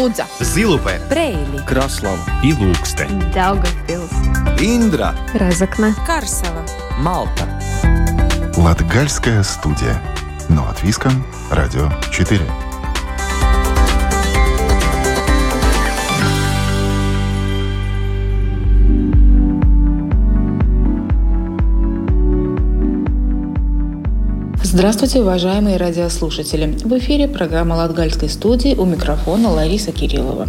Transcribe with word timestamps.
Лудза, 0.00 0.24
Зилупе, 0.40 0.98
Брейли, 1.10 1.62
Краслава 1.66 2.16
и 2.42 2.54
Ilūkste, 2.54 3.04
Daugavpils, 3.34 4.10
Индра, 4.58 5.14
Разокна, 5.34 5.94
Карсова. 6.06 6.64
Малта. 7.00 7.46
Латгальская 8.56 9.42
студия. 9.42 10.00
Но 10.48 10.62
от 10.62 10.82
Виска, 10.82 11.10
Радио 11.50 11.90
4. 12.10 12.40
Здравствуйте, 24.72 25.20
уважаемые 25.20 25.78
радиослушатели! 25.78 26.76
В 26.84 26.96
эфире 26.98 27.26
программа 27.26 27.74
Латгальской 27.74 28.28
студии 28.28 28.76
у 28.76 28.84
микрофона 28.84 29.50
Лариса 29.50 29.90
Кириллова. 29.90 30.46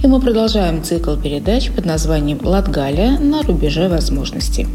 И 0.00 0.06
мы 0.06 0.20
продолжаем 0.20 0.84
цикл 0.84 1.16
передач 1.16 1.72
под 1.72 1.84
названием 1.84 2.38
«Латгалия 2.40 3.18
на 3.18 3.42
рубеже 3.42 3.88
возможностей». 3.88 4.68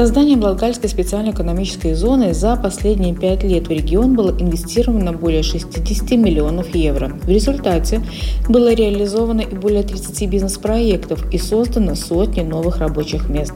Созданием 0.00 0.40
Латгальской 0.40 0.88
специальной 0.88 1.32
экономической 1.32 1.92
зоны 1.92 2.32
за 2.32 2.56
последние 2.56 3.14
пять 3.14 3.42
лет 3.42 3.68
в 3.68 3.70
регион 3.70 4.14
было 4.14 4.30
инвестировано 4.30 5.12
более 5.12 5.42
60 5.42 6.12
миллионов 6.12 6.74
евро. 6.74 7.08
В 7.22 7.28
результате 7.28 8.00
было 8.48 8.72
реализовано 8.72 9.42
и 9.42 9.54
более 9.54 9.82
30 9.82 10.26
бизнес-проектов 10.30 11.30
и 11.30 11.36
создано 11.36 11.96
сотни 11.96 12.40
новых 12.40 12.78
рабочих 12.78 13.28
мест. 13.28 13.52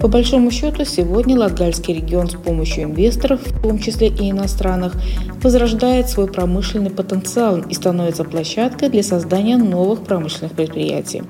По 0.00 0.06
большому 0.06 0.52
счету, 0.52 0.84
сегодня 0.84 1.36
Латгальский 1.36 1.94
регион 1.94 2.30
с 2.30 2.34
помощью 2.34 2.84
инвесторов, 2.84 3.40
в 3.44 3.60
том 3.60 3.80
числе 3.80 4.10
и 4.10 4.30
иностранных, 4.30 4.94
возрождает 5.42 6.08
свой 6.08 6.28
промышленный 6.28 6.90
потенциал 6.90 7.62
и 7.62 7.74
становится 7.74 8.22
площадкой 8.22 8.90
для 8.90 9.02
создания 9.02 9.56
новых 9.56 10.04
промышленных 10.04 10.52
предприятий. 10.52 11.24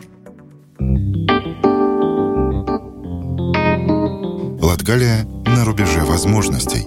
Латгалия 4.90 5.24
на 5.46 5.64
рубеже 5.64 6.00
возможностей. 6.00 6.84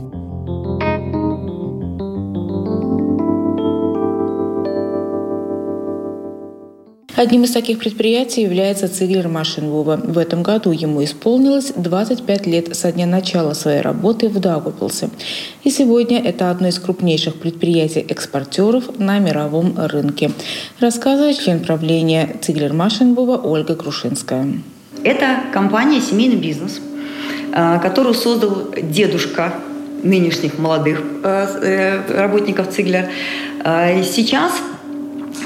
Одним 7.16 7.46
из 7.46 7.52
таких 7.52 7.80
предприятий 7.80 8.42
является 8.42 8.90
Циглер 8.90 9.30
Машинвува. 9.30 10.02
В 10.04 10.18
этом 10.18 10.44
году 10.44 10.72
ему 10.72 11.02
исполнилось 11.02 11.72
25 11.78 12.46
лет 12.46 12.76
со 12.76 12.92
дня 12.92 13.06
начала 13.06 13.54
своей 13.54 13.80
работы 13.80 14.28
в 14.28 14.38
Даугавпилсе. 14.38 15.10
И 15.64 15.70
сегодня 15.70 16.22
это 16.22 16.52
одно 16.52 16.68
из 16.68 16.80
крупнейших 16.80 17.36
предприятий-экспортеров 17.36 19.00
на 19.00 19.20
мировом 19.20 19.76
рынке. 19.78 20.32
Рассказывает 20.82 21.40
член 21.40 21.62
правления 21.62 22.36
Циглер 22.42 22.74
Машинвува 22.74 23.38
Ольга 23.38 23.76
Крушинская. 23.78 24.62
Это 25.06 25.44
компания 25.54 26.02
«Семейный 26.02 26.36
бизнес», 26.36 26.82
которую 27.54 28.16
создал 28.16 28.74
дедушка 28.82 29.54
нынешних 30.04 30.58
молодых 30.58 31.02
э, 31.24 31.48
э, 31.62 32.22
работников 32.22 32.70
Циглер. 32.70 33.10
Сейчас 34.04 34.52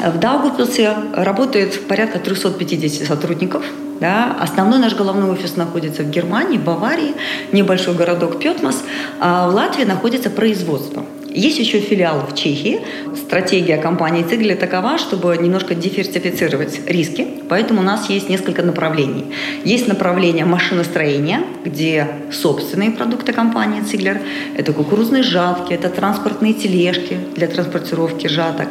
в 0.03 0.17
Даугавпилсе 0.19 0.94
работает 1.14 1.88
порядка 1.88 2.19
350 2.19 3.08
сотрудников. 3.08 3.64
Да. 3.99 4.36
Основной 4.39 4.80
наш 4.80 4.95
головной 4.95 5.31
офис 5.31 5.55
находится 5.55 6.03
в 6.03 6.09
Германии, 6.09 6.58
Баварии, 6.58 7.16
небольшой 7.52 7.95
городок 7.95 8.39
Петмас. 8.39 8.83
А 9.19 9.49
в 9.49 9.55
Латвии 9.55 9.83
находится 9.83 10.30
производство. 10.30 11.03
Есть 11.38 11.59
еще 11.59 11.80
филиал 11.80 12.25
в 12.25 12.33
Чехии. 12.33 12.80
Стратегия 13.16 13.77
компании 13.77 14.23
Цигли 14.23 14.55
такова, 14.55 14.97
чтобы 14.97 15.38
немножко 15.38 15.75
диверсифицировать 15.75 16.81
риски. 16.88 17.27
Поэтому 17.47 17.81
у 17.81 17.83
нас 17.83 18.09
есть 18.09 18.27
несколько 18.27 18.63
направлений. 18.63 19.25
Есть 19.63 19.87
направление 19.87 20.45
машиностроения, 20.45 21.42
где 21.64 22.08
собственные 22.31 22.89
продукты 22.89 23.33
компании 23.33 23.81
Циглер. 23.81 24.20
Это 24.58 24.73
кукурузные 24.73 25.21
жатки, 25.21 25.73
это 25.73 25.89
транспортные 25.89 26.53
тележки 26.53 27.20
для 27.36 27.47
транспортировки 27.47 28.26
жаток. 28.26 28.70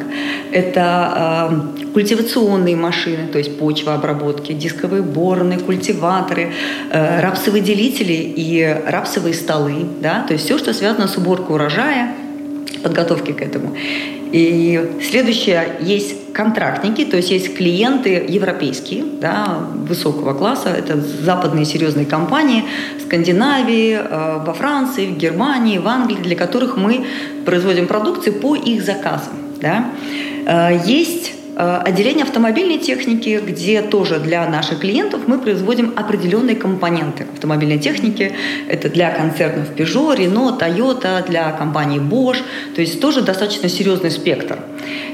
Это 0.51 1.49
э, 1.85 1.87
культивационные 1.93 2.75
машины, 2.75 3.27
то 3.31 3.37
есть 3.37 3.57
почвообработки, 3.57 4.51
дисковые 4.51 5.03
борны, 5.03 5.57
культиваторы, 5.57 6.51
э, 6.91 7.21
рапсовыделители 7.21 8.33
и 8.35 8.77
рапсовые 8.85 9.33
столы. 9.33 9.85
Да? 10.01 10.25
То 10.27 10.33
есть 10.33 10.43
все, 10.43 10.57
что 10.57 10.73
связано 10.73 11.07
с 11.07 11.15
уборкой 11.15 11.55
урожая, 11.55 12.26
подготовки 12.83 13.31
к 13.31 13.41
этому. 13.41 13.75
И 14.31 14.99
следующее, 15.09 15.77
есть 15.79 16.33
контрактники, 16.33 17.05
то 17.05 17.17
есть 17.17 17.31
есть 17.31 17.55
клиенты 17.55 18.25
европейские, 18.27 19.05
да, 19.21 19.59
высокого 19.87 20.33
класса, 20.33 20.69
это 20.69 20.99
западные 20.99 21.65
серьезные 21.65 22.05
компании 22.05 22.65
в 22.99 23.01
Скандинавии, 23.03 23.97
э, 23.97 24.43
во 24.45 24.53
Франции, 24.53 25.07
в 25.07 25.17
Германии, 25.17 25.77
в 25.77 25.87
Англии, 25.87 26.21
для 26.21 26.35
которых 26.35 26.77
мы 26.77 27.05
производим 27.45 27.87
продукцию 27.87 28.35
по 28.35 28.55
их 28.55 28.83
заказам. 28.83 29.33
Да. 29.61 29.85
Э, 30.45 30.77
есть 30.85 31.36
отделение 31.57 32.23
автомобильной 32.23 32.77
техники, 32.77 33.41
где 33.43 33.81
тоже 33.81 34.19
для 34.19 34.47
наших 34.47 34.79
клиентов 34.79 35.21
мы 35.27 35.39
производим 35.39 35.93
определенные 35.95 36.55
компоненты 36.55 37.25
автомобильной 37.33 37.79
техники. 37.79 38.33
Это 38.67 38.89
для 38.89 39.09
концернов 39.09 39.71
Peugeot, 39.75 40.17
Renault, 40.17 40.59
Toyota, 40.59 41.25
для 41.27 41.51
компании 41.51 41.99
Bosch. 41.99 42.37
То 42.75 42.81
есть 42.81 43.01
тоже 43.01 43.21
достаточно 43.21 43.69
серьезный 43.69 44.11
спектр. 44.11 44.59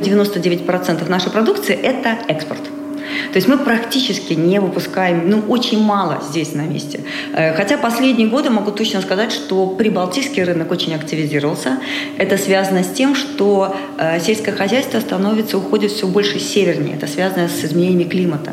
99% 0.01 1.09
нашей 1.09 1.31
продукции– 1.31 1.75
это 1.81 2.17
экспорт. 2.27 2.82
То 3.31 3.37
есть 3.37 3.47
мы 3.47 3.57
практически 3.57 4.33
не 4.33 4.59
выпускаем, 4.59 5.29
ну, 5.29 5.43
очень 5.49 5.83
мало 5.83 6.21
здесь 6.29 6.53
на 6.53 6.61
месте. 6.61 7.01
Э, 7.33 7.53
хотя 7.55 7.77
последние 7.77 8.27
годы 8.27 8.49
могу 8.49 8.71
точно 8.71 9.01
сказать, 9.01 9.31
что 9.31 9.67
прибалтийский 9.67 10.43
рынок 10.43 10.71
очень 10.71 10.93
активизировался. 10.93 11.79
Это 12.17 12.37
связано 12.37 12.83
с 12.83 12.89
тем, 12.89 13.15
что 13.15 13.75
э, 13.97 14.19
сельское 14.19 14.51
хозяйство 14.51 14.99
становится, 14.99 15.57
уходит 15.57 15.91
все 15.91 16.07
больше 16.07 16.39
севернее. 16.39 16.95
Это 16.95 17.07
связано 17.07 17.47
с 17.47 17.65
изменениями 17.65 18.03
климата. 18.03 18.51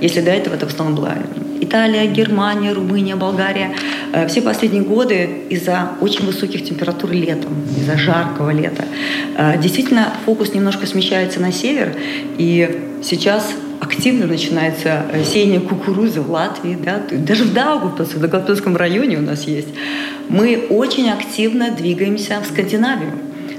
Если 0.00 0.20
до 0.20 0.30
этого 0.30 0.54
это 0.54 0.66
в 0.66 0.72
основном 0.72 0.96
была 0.96 1.14
Италия, 1.60 2.06
Германия, 2.06 2.72
Румыния, 2.72 3.16
Болгария. 3.16 3.72
Э, 4.12 4.26
все 4.28 4.42
последние 4.42 4.82
годы 4.82 5.28
из-за 5.50 5.90
очень 6.00 6.24
высоких 6.24 6.64
температур 6.64 7.10
летом, 7.10 7.52
из-за 7.76 7.96
жаркого 7.96 8.50
лета, 8.50 8.84
действительно 9.58 10.12
фокус 10.24 10.54
немножко 10.54 10.86
смещается 10.86 11.40
на 11.40 11.52
север. 11.52 11.94
И 12.38 12.98
сейчас 13.02 13.52
активно 13.80 14.26
начинается 14.26 15.06
э, 15.10 15.24
сеяние 15.24 15.60
кукурузы 15.60 16.20
в 16.20 16.30
Латвии, 16.30 16.78
да, 16.80 17.00
даже 17.10 17.44
в 17.44 17.54
Даугавпилсе, 17.54 18.16
в 18.16 18.20
Даугавпилском 18.20 18.76
районе 18.76 19.16
у 19.16 19.22
нас 19.22 19.44
есть. 19.44 19.68
Мы 20.28 20.66
очень 20.68 21.10
активно 21.10 21.70
двигаемся 21.70 22.40
в 22.40 22.46
Скандинавию. 22.46 23.12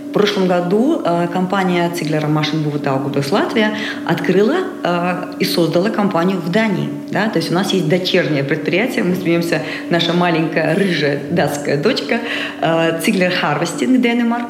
В 0.10 0.14
прошлом 0.14 0.48
году 0.48 1.02
э, 1.04 1.28
компания 1.32 1.90
Циглера 1.90 2.28
Машинбува 2.28 2.78
Даугавпилс 2.78 3.32
Латвия 3.32 3.74
открыла 4.06 4.58
э, 4.84 5.34
и 5.40 5.46
создала 5.46 5.90
компанию 5.90 6.38
в 6.38 6.52
Дании. 6.52 6.90
Да? 7.10 7.30
То 7.30 7.40
есть 7.40 7.50
у 7.50 7.56
нас 7.56 7.74
есть 7.74 7.90
дочернее 7.90 8.44
предприятие, 8.44 9.04
мы 9.04 9.16
смеемся, 9.16 9.64
наша 9.90 10.14
маленькая 10.14 10.76
рыжая 10.76 11.20
датская 11.32 11.82
дочка 11.82 12.20
Ziegler 13.02 13.32
Harvesting 13.32 14.02
Denmark. 14.02 14.50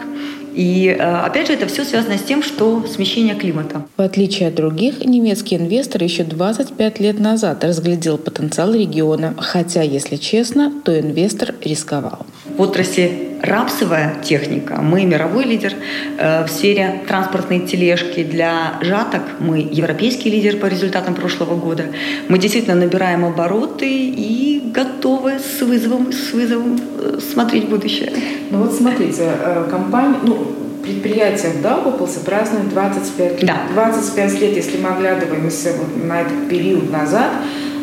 И 0.53 0.87
э, 0.87 1.01
опять 1.01 1.47
же, 1.47 1.53
это 1.53 1.67
все 1.67 1.83
связано 1.83 2.17
с 2.17 2.23
тем, 2.23 2.43
что 2.43 2.85
смещение 2.87 3.35
климата. 3.35 3.85
В 3.97 4.01
отличие 4.01 4.49
от 4.49 4.55
других, 4.55 5.03
немецкий 5.05 5.55
инвестор 5.55 6.03
еще 6.03 6.23
25 6.23 6.99
лет 6.99 7.19
назад 7.19 7.63
разглядел 7.63 8.17
потенциал 8.17 8.73
региона, 8.73 9.33
хотя, 9.37 9.81
если 9.81 10.17
честно, 10.17 10.73
то 10.83 10.99
инвестор 10.99 11.55
рисковал. 11.63 12.25
В 12.57 12.61
отрасли 12.61 13.31
рапсовая 13.41 14.15
техника. 14.23 14.81
Мы 14.81 15.05
мировой 15.05 15.45
лидер 15.45 15.73
э, 16.17 16.45
в 16.45 16.49
сфере 16.49 17.01
транспортной 17.07 17.61
тележки 17.61 18.23
для 18.23 18.73
жаток. 18.81 19.21
Мы 19.39 19.67
европейский 19.71 20.29
лидер 20.29 20.57
по 20.57 20.67
результатам 20.67 21.15
прошлого 21.15 21.55
года. 21.55 21.85
Мы 22.29 22.37
действительно 22.37 22.75
набираем 22.75 23.25
обороты 23.25 23.87
и 23.89 24.61
готовы 24.73 25.39
с 25.39 25.61
вызовом, 25.61 26.11
с 26.11 26.33
вызовом 26.33 26.79
э, 26.99 27.19
смотреть 27.19 27.67
будущее. 27.67 28.11
Ну 28.51 28.59
вот 28.59 28.73
смотрите, 28.73 29.23
э, 29.23 29.67
компания, 29.69 30.17
ну, 30.23 30.55
предприятие 30.83 31.51
в 31.53 31.61
Даугавпилсе 31.61 32.19
празднует 32.25 32.69
25 32.69 33.41
лет. 33.41 33.45
Да. 33.45 33.61
25 33.73 34.41
лет, 34.41 34.55
если 34.55 34.77
мы 34.77 34.89
оглядываемся 34.89 35.73
вот 35.77 36.03
на 36.03 36.21
этот 36.21 36.47
период 36.47 36.91
назад, 36.91 37.31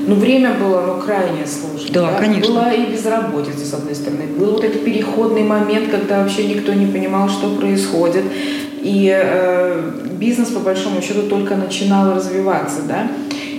ну, 0.09 0.15
время 0.15 0.55
было 0.55 0.81
ну, 0.87 1.03
крайне 1.03 1.47
сложное. 1.47 1.93
Да, 1.93 2.13
да, 2.13 2.19
конечно. 2.19 2.51
Была 2.51 2.73
и 2.73 2.91
безработица, 2.91 3.67
с 3.67 3.75
одной 3.75 3.95
стороны. 3.95 4.25
Был 4.39 4.53
вот 4.53 4.65
этот 4.65 4.83
переходный 4.83 5.43
момент, 5.43 5.91
когда 5.91 6.23
вообще 6.23 6.49
никто 6.49 6.73
не 6.73 6.87
понимал, 6.87 7.29
что 7.29 7.55
происходит. 7.57 8.25
И 8.81 9.15
э, 9.15 9.91
бизнес, 10.13 10.49
по 10.49 10.61
большому 10.61 11.03
счету, 11.03 11.29
только 11.29 11.57
начинал 11.57 12.15
развиваться, 12.15 12.83
да. 12.89 13.11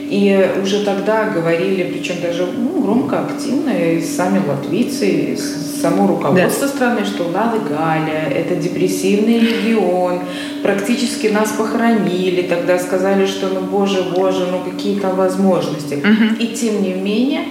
И 0.10 0.50
уже 0.64 0.84
тогда 0.84 1.26
говорили, 1.26 1.84
причем 1.84 2.16
даже 2.20 2.48
ну, 2.48 2.82
громко, 2.82 3.20
активно, 3.20 3.70
и 3.70 4.02
сами 4.02 4.42
латвийцы, 4.48 5.08
и 5.08 5.38
само 5.38 6.08
руководство 6.08 6.68
да. 6.68 6.74
страны, 6.74 7.06
что 7.06 7.26
Лада 7.26 7.60
Галя– 7.60 8.28
это 8.36 8.56
депрессивный 8.56 9.40
регион, 9.40 10.22
практически 10.64 11.28
нас 11.28 11.52
похоронили, 11.52 12.42
тогда 12.42 12.80
сказали, 12.80 13.28
что 13.28 13.50
ну 13.50 13.62
боже, 13.62 14.04
боже, 14.16 14.48
ну 14.52 14.60
какие 14.70 15.00
там 15.00 15.16
возможности. 15.16 15.96
Угу. 15.96 16.36
И 16.40 16.48
тем 16.56 16.82
не 16.82 16.94
менее, 16.94 17.42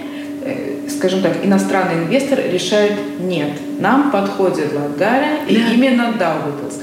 э, 0.43 0.89
скажем 0.89 1.21
так, 1.21 1.37
иностранный 1.43 2.03
инвестор 2.03 2.39
решает 2.51 2.93
нет, 3.21 3.51
нам 3.79 4.11
подходит 4.11 4.73
Латгалия 4.73 5.39
да. 5.47 5.47
и 5.47 5.75
именно 5.75 6.11
Даугавпилс. 6.11 6.81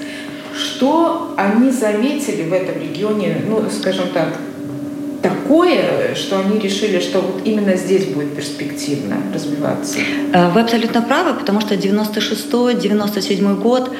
Что 0.56 1.34
они 1.36 1.70
заметили 1.70 2.44
в 2.44 2.52
этом 2.54 2.80
регионе, 2.80 3.42
ну, 3.46 3.62
скажем 3.70 4.06
так, 4.14 4.28
такое, 5.28 6.14
что 6.14 6.40
они 6.40 6.58
решили, 6.58 7.00
что 7.00 7.20
вот 7.20 7.42
именно 7.44 7.76
здесь 7.76 8.06
будет 8.06 8.34
перспективно 8.34 9.16
развиваться? 9.34 9.98
Э, 10.32 10.50
вы 10.50 10.60
абсолютно 10.60 11.02
правы, 11.02 11.38
потому 11.38 11.60
что 11.60 11.74
96-97 11.74 13.60
год 13.60 13.90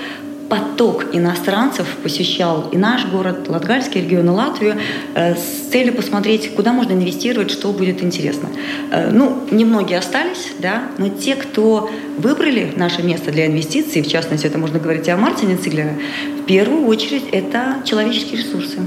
поток 0.49 1.07
иностранцев 1.13 1.87
посещал 2.03 2.69
и 2.71 2.77
наш 2.77 3.07
город, 3.07 3.49
Латгальский 3.49 4.03
регион, 4.03 4.27
и 4.27 4.31
Латвию 4.31 4.77
э, 5.15 5.35
с 5.35 5.71
целью 5.71 5.95
посмотреть, 5.95 6.55
куда 6.55 6.73
можно 6.73 6.93
инвестировать, 6.93 7.51
что 7.51 7.73
будет 7.73 8.03
интересно. 8.03 8.49
Э, 8.93 9.11
ну, 9.11 9.43
немногие 9.51 9.99
остались, 9.99 10.53
да, 10.61 10.85
но 10.99 11.09
те, 11.09 11.35
кто 11.35 11.91
выбрали 12.19 12.73
наше 12.77 13.03
место 13.03 13.33
для 13.33 13.47
инвестиций, 13.47 14.03
в 14.03 14.09
частности, 14.09 14.47
это 14.47 14.59
можно 14.59 14.79
говорить 14.79 15.09
о 15.09 15.17
Мартине 15.17 15.57
Циглере, 15.57 15.99
в 16.41 16.45
первую 16.47 16.87
очередь 16.87 17.25
это 17.33 17.77
человеческие 17.85 18.39
ресурсы. 18.43 18.79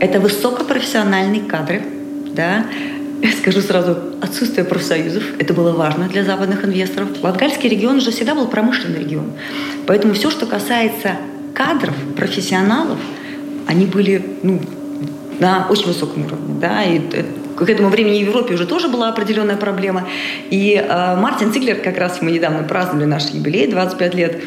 Это 0.00 0.20
высокопрофессиональные 0.20 1.42
кадры, 1.42 1.82
да, 2.32 2.66
я 3.22 3.32
скажу 3.32 3.60
сразу, 3.60 3.96
отсутствие 4.20 4.64
профсоюзов. 4.64 5.22
Это 5.38 5.54
было 5.54 5.72
важно 5.72 6.06
для 6.06 6.22
западных 6.22 6.64
инвесторов. 6.64 7.08
Латгальский 7.22 7.68
регион 7.68 8.00
же 8.00 8.10
всегда 8.10 8.34
был 8.34 8.46
промышленный 8.46 9.00
регион. 9.00 9.32
Поэтому 9.86 10.12
все, 10.14 10.30
что 10.30 10.44
касается 10.46 11.16
кадров, 11.54 11.94
профессионалов, 12.14 12.98
они 13.66 13.86
были 13.86 14.22
ну, 14.42 14.60
на 15.38 15.66
очень 15.70 15.86
высоком 15.86 16.26
уровне. 16.26 16.56
Да? 16.60 16.84
И 16.84 17.00
к 17.56 17.68
этому 17.68 17.88
времени 17.88 18.22
в 18.22 18.28
Европе 18.28 18.54
уже 18.54 18.66
тоже 18.66 18.88
была 18.88 19.08
определенная 19.08 19.56
проблема. 19.56 20.06
И 20.50 20.74
э, 20.74 21.16
Мартин 21.16 21.52
Циглер, 21.52 21.76
как 21.76 21.96
раз 21.96 22.20
мы 22.20 22.32
недавно 22.32 22.62
праздновали 22.64 23.06
наш 23.06 23.30
юбилей, 23.30 23.66
25 23.66 24.14
лет, 24.14 24.42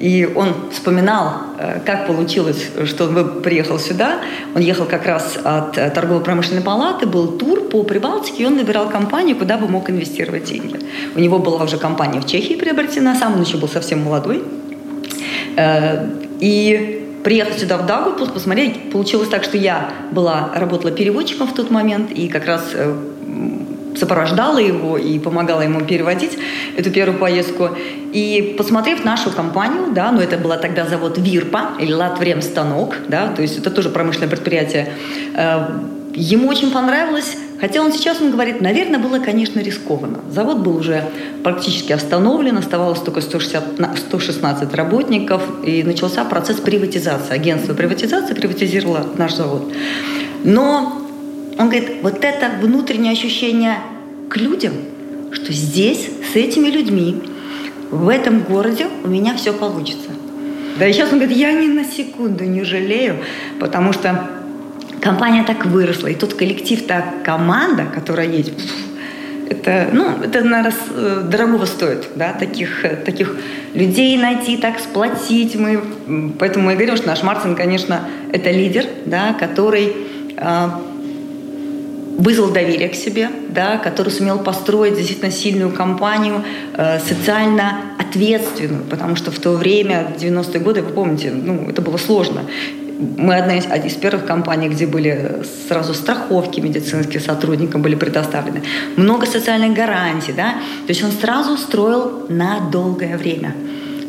и 0.00 0.30
он 0.36 0.70
вспоминал, 0.70 1.34
э, 1.58 1.80
как 1.84 2.06
получилось, 2.06 2.70
что 2.86 3.04
он 3.04 3.42
приехал 3.42 3.78
сюда. 3.78 4.18
Он 4.54 4.62
ехал 4.62 4.86
как 4.86 5.06
раз 5.06 5.38
от 5.42 5.76
э, 5.76 5.90
торгово-промышленной 5.90 6.62
палаты, 6.62 7.06
был 7.06 7.38
тур 7.38 7.62
по 7.62 7.82
Прибалтике, 7.82 8.44
и 8.44 8.46
он 8.46 8.56
выбирал 8.56 8.88
компанию, 8.90 9.36
куда 9.36 9.58
бы 9.58 9.66
мог 9.66 9.90
инвестировать 9.90 10.44
деньги. 10.44 10.78
У 11.16 11.18
него 11.20 11.38
была 11.38 11.64
уже 11.64 11.78
компания 11.78 12.20
в 12.20 12.26
Чехии 12.26 12.54
приобретена, 12.54 13.16
сам 13.16 13.34
он 13.34 13.42
еще 13.42 13.56
был 13.56 13.68
совсем 13.68 14.02
молодой. 14.02 14.44
Э, 15.56 16.06
и 16.38 17.04
приехал 17.24 17.58
сюда 17.58 17.78
в 17.78 17.86
Дагу, 17.86 18.12
посмотреть, 18.26 18.92
получилось 18.92 19.28
так, 19.28 19.42
что 19.42 19.56
я 19.56 19.90
была, 20.12 20.52
работала 20.54 20.92
переводчиком 20.92 21.48
в 21.48 21.54
тот 21.54 21.70
момент, 21.70 22.12
и 22.12 22.28
как 22.28 22.46
раз 22.46 22.72
сопровождала 23.98 24.58
его 24.58 24.98
и 24.98 25.18
помогала 25.18 25.62
ему 25.62 25.80
переводить 25.80 26.38
эту 26.76 26.90
первую 26.90 27.18
поездку. 27.18 27.70
И 28.12 28.54
посмотрев 28.56 29.04
нашу 29.04 29.30
компанию, 29.30 29.92
да, 29.92 30.10
ну 30.12 30.20
это 30.20 30.38
была 30.38 30.56
тогда 30.56 30.86
завод 30.86 31.18
Вирпа 31.18 31.72
или 31.78 31.92
Латвремстанок, 31.92 32.96
да, 33.08 33.28
то 33.28 33.42
есть 33.42 33.58
это 33.58 33.70
тоже 33.70 33.90
промышленное 33.90 34.28
предприятие, 34.28 34.88
э, 35.34 35.66
ему 36.14 36.48
очень 36.48 36.70
понравилось, 36.70 37.36
хотя 37.60 37.80
он 37.82 37.92
сейчас, 37.92 38.20
он 38.20 38.30
говорит, 38.30 38.60
наверное, 38.60 38.98
было, 38.98 39.18
конечно, 39.18 39.60
рискованно. 39.60 40.20
Завод 40.30 40.58
был 40.58 40.76
уже 40.76 41.04
практически 41.44 41.92
остановлен, 41.92 42.56
оставалось 42.56 43.00
только 43.00 43.20
160, 43.20 43.64
116 43.96 44.74
работников, 44.74 45.42
и 45.64 45.82
начался 45.82 46.24
процесс 46.24 46.56
приватизации. 46.56 47.34
Агентство 47.34 47.74
приватизации 47.74 48.34
приватизировало 48.34 49.06
наш 49.16 49.34
завод. 49.34 49.72
Но 50.44 51.07
он 51.58 51.68
говорит, 51.68 51.90
вот 52.02 52.24
это 52.24 52.50
внутреннее 52.60 53.12
ощущение 53.12 53.78
к 54.30 54.36
людям, 54.36 54.72
что 55.32 55.52
здесь, 55.52 56.08
с 56.32 56.36
этими 56.36 56.68
людьми, 56.68 57.20
в 57.90 58.08
этом 58.08 58.40
городе 58.40 58.86
у 59.04 59.08
меня 59.08 59.34
все 59.34 59.52
получится. 59.52 60.10
Да 60.78 60.86
и 60.86 60.92
сейчас 60.92 61.12
он 61.12 61.18
говорит, 61.18 61.36
я 61.36 61.52
ни 61.52 61.66
на 61.66 61.84
секунду 61.84 62.44
не 62.44 62.62
жалею, 62.62 63.16
потому 63.58 63.92
что 63.92 64.30
компания 65.00 65.42
так 65.42 65.66
выросла, 65.66 66.06
и 66.06 66.14
тот 66.14 66.34
коллектив, 66.34 66.86
та 66.86 67.04
команда, 67.24 67.86
которая 67.92 68.28
есть, 68.28 68.52
это, 69.50 69.88
ну, 69.92 70.10
это, 70.22 70.44
наверное, 70.44 70.74
э, 70.94 71.22
дорогого 71.28 71.64
стоит, 71.64 72.08
да, 72.14 72.34
таких, 72.34 72.84
таких 73.04 73.36
людей 73.74 74.16
найти, 74.18 74.58
так 74.58 74.78
сплотить. 74.78 75.56
Мы, 75.56 75.82
поэтому 76.38 76.66
мы 76.66 76.74
говорим, 76.74 76.96
что 76.96 77.06
наш 77.06 77.22
Мартин, 77.22 77.56
конечно, 77.56 78.02
это 78.30 78.50
лидер, 78.50 78.84
да, 79.06 79.32
который 79.32 79.96
а, 80.36 80.82
вызвал 82.18 82.50
доверие 82.50 82.88
к 82.88 82.94
себе, 82.94 83.30
да, 83.48 83.78
который 83.78 84.10
сумел 84.10 84.40
построить 84.40 84.96
действительно 84.96 85.30
сильную 85.30 85.70
компанию, 85.72 86.42
э, 86.74 86.98
социально 86.98 87.80
ответственную, 87.98 88.82
потому 88.84 89.16
что 89.16 89.30
в 89.30 89.38
то 89.38 89.52
время, 89.52 90.12
в 90.14 90.20
90-е 90.20 90.60
годы, 90.60 90.82
вы 90.82 90.92
помните, 90.92 91.30
ну, 91.30 91.68
это 91.68 91.80
было 91.80 91.96
сложно. 91.96 92.42
Мы 93.16 93.36
одна 93.36 93.56
из, 93.58 93.66
из 93.86 93.94
первых 93.94 94.26
компаний, 94.26 94.68
где 94.68 94.84
были 94.84 95.42
сразу 95.68 95.94
страховки 95.94 96.58
медицинским 96.58 97.20
сотрудникам 97.20 97.82
были 97.82 97.94
предоставлены, 97.94 98.62
много 98.96 99.24
социальных 99.24 99.74
гарантий, 99.74 100.32
да, 100.32 100.54
то 100.86 100.88
есть 100.88 101.04
он 101.04 101.12
сразу 101.12 101.56
строил 101.56 102.26
на 102.28 102.68
долгое 102.72 103.16
время. 103.16 103.54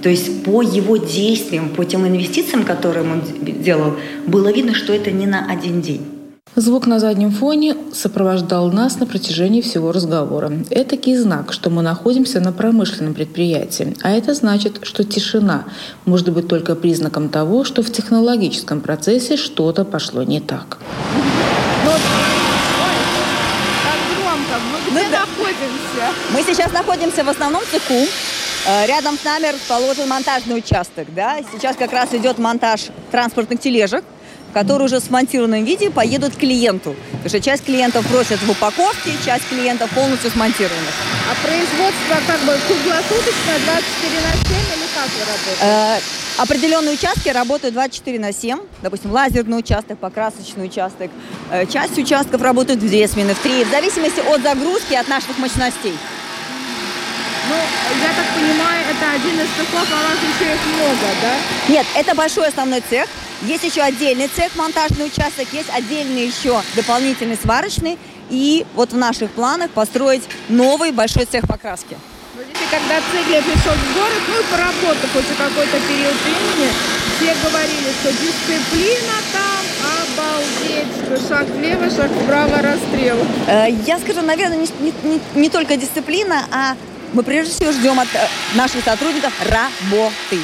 То 0.01 0.09
есть 0.09 0.43
по 0.43 0.63
его 0.63 0.97
действиям, 0.97 1.69
по 1.69 1.85
тем 1.85 2.07
инвестициям, 2.07 2.63
которые 2.63 3.05
он 3.05 3.21
делал, 3.61 3.97
было 4.25 4.51
видно, 4.51 4.73
что 4.73 4.93
это 4.93 5.11
не 5.11 5.27
на 5.27 5.45
один 5.51 5.81
день. 5.81 6.18
Звук 6.55 6.87
на 6.87 6.99
заднем 6.99 7.31
фоне 7.31 7.75
сопровождал 7.93 8.71
нас 8.71 8.99
на 8.99 9.05
протяжении 9.05 9.61
всего 9.61 9.91
разговора. 9.91 10.51
Это 10.71 10.97
знак, 11.15 11.53
что 11.53 11.69
мы 11.69 11.83
находимся 11.83 12.39
на 12.39 12.51
промышленном 12.51 13.13
предприятии, 13.13 13.95
а 14.01 14.11
это 14.11 14.33
значит, 14.33 14.79
что 14.83 15.03
тишина 15.03 15.65
может 16.05 16.29
быть 16.31 16.47
только 16.47 16.75
признаком 16.75 17.29
того, 17.29 17.63
что 17.63 17.83
в 17.83 17.91
технологическом 17.91 18.81
процессе 18.81 19.37
что-то 19.37 19.85
пошло 19.85 20.23
не 20.23 20.41
так. 20.41 20.79
Ну, 21.85 21.91
мы 24.91 25.01
находимся? 25.01 26.05
Мы 26.33 26.43
сейчас 26.43 26.73
находимся 26.73 27.23
в 27.23 27.29
основном 27.29 27.61
цеху. 27.71 28.07
Э, 28.65 28.85
рядом 28.87 29.17
с 29.17 29.23
нами 29.23 29.47
расположен 29.53 30.09
монтажный 30.09 30.57
участок. 30.57 31.07
Да? 31.15 31.37
Сейчас 31.53 31.75
как 31.75 31.93
раз 31.93 32.13
идет 32.13 32.39
монтаж 32.39 32.87
транспортных 33.11 33.59
тележек 33.59 34.03
которые 34.53 34.85
уже 34.85 34.99
в 34.99 35.03
смонтированном 35.03 35.63
виде 35.63 35.89
поедут 35.89 36.35
к 36.35 36.39
клиенту. 36.39 36.95
Потому 37.11 37.29
что 37.29 37.41
часть 37.41 37.65
клиентов 37.65 38.05
просят 38.07 38.41
в 38.41 38.49
упаковке, 38.49 39.11
часть 39.25 39.47
клиентов 39.47 39.89
полностью 39.91 40.31
смонтированных. 40.31 40.93
А 41.29 41.45
производство 41.45 42.17
как 42.27 42.39
бы 42.41 42.57
круглосуточно 42.67 43.53
24 43.65 44.21
на 44.21 44.31
7 44.31 44.57
или 44.75 44.87
как 44.95 45.09
вы 45.09 45.19
работаете? 45.19 45.61
Э, 45.61 46.41
определенные 46.41 46.93
участки 46.95 47.29
работают 47.29 47.73
24 47.73 48.19
на 48.19 48.33
7. 48.33 48.59
Допустим, 48.81 49.11
лазерный 49.11 49.59
участок, 49.59 49.99
покрасочный 49.99 50.65
участок. 50.65 51.11
Э, 51.51 51.65
часть 51.65 51.97
участков 51.97 52.41
работают 52.41 52.81
в 52.81 52.87
две 52.87 53.07
смены, 53.07 53.35
в 53.35 53.39
три. 53.39 53.63
В 53.63 53.69
зависимости 53.69 54.19
от 54.19 54.41
загрузки, 54.41 54.93
от 54.95 55.07
наших 55.07 55.37
мощностей. 55.37 55.97
Ну, 57.49 57.55
я 57.55 58.09
так 58.09 58.27
понимаю, 58.35 58.85
это 58.91 59.11
один 59.11 59.39
из 59.41 59.47
цехов, 59.57 59.87
а 59.91 59.99
у 59.99 60.03
вас 60.03 60.17
еще 60.21 60.53
их 60.53 60.59
много, 60.75 61.15
да? 61.21 61.73
Нет, 61.73 61.85
это 61.95 62.13
большой 62.13 62.47
основной 62.47 62.83
цех. 62.87 63.07
Есть 63.41 63.63
еще 63.63 63.81
отдельный 63.81 64.27
цех, 64.27 64.55
монтажный 64.55 65.05
участок, 65.07 65.47
есть 65.53 65.69
отдельный 65.69 66.27
еще 66.27 66.61
дополнительный 66.75 67.37
сварочный. 67.41 67.97
И 68.29 68.65
вот 68.75 68.91
в 68.91 68.97
наших 68.97 69.31
планах 69.31 69.71
построить 69.71 70.23
новый 70.49 70.91
большой 70.91 71.25
цех 71.25 71.47
покраски. 71.47 71.97
Видите, 72.37 72.59
когда 72.69 73.01
Циглер 73.11 73.41
пришел 73.43 73.73
в 73.73 73.93
город, 73.95 74.21
ну 74.27 74.39
и 74.39 74.43
поработав 74.51 75.11
хоть 75.13 75.25
какой-то 75.37 75.79
период 75.87 76.15
времени, 76.23 76.69
все 77.17 77.35
говорили, 77.43 77.91
что 77.99 78.11
дисциплина 78.11 79.13
там, 79.33 79.59
обалдеть, 80.13 80.87
что 81.05 81.27
шаг 81.27 81.47
влево, 81.49 81.89
шаг 81.89 82.11
вправо, 82.11 82.61
расстрел. 82.61 83.17
Э, 83.47 83.67
я 83.85 83.99
скажу, 83.99 84.21
наверное, 84.21 84.57
не, 84.57 84.93
не, 85.03 85.19
не 85.35 85.49
только 85.49 85.75
дисциплина, 85.75 86.45
а 86.51 86.75
мы 87.13 87.23
прежде 87.23 87.53
всего 87.53 87.71
ждем 87.71 87.99
от 87.99 88.07
э, 88.13 88.27
наших 88.55 88.83
сотрудников 88.83 89.33
работы. 89.49 90.39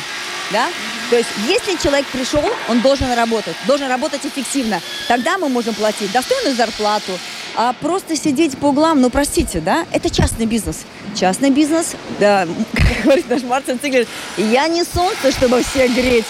Да? 0.52 0.68
То 1.10 1.18
есть, 1.18 1.30
если 1.48 1.82
человек 1.82 2.06
пришел, 2.08 2.44
он 2.70 2.82
должен 2.82 3.12
работать, 3.14 3.56
должен 3.68 3.88
работать 3.88 4.26
эффективно. 4.26 4.82
Тогда 5.08 5.38
мы 5.38 5.50
можем 5.50 5.74
платить 5.76 6.12
достойную 6.12 6.56
зарплату, 6.56 7.12
а 7.56 7.74
просто 7.74 8.16
сидеть 8.16 8.58
по 8.58 8.68
углам, 8.68 9.02
ну, 9.02 9.10
простите, 9.10 9.62
да, 9.62 9.86
это 9.92 10.10
частный 10.10 10.46
бизнес. 10.46 10.80
Частный 11.16 11.52
бизнес, 11.52 11.96
да, 12.20 12.48
как 12.74 13.04
говорит 13.04 13.30
наш 13.30 13.44
Мартин 13.44 13.80
Циглер, 13.80 14.08
я 14.38 14.68
не 14.68 14.84
солнце, 14.84 15.32
чтобы 15.32 15.64
всех 15.64 15.94
греть. 15.94 16.26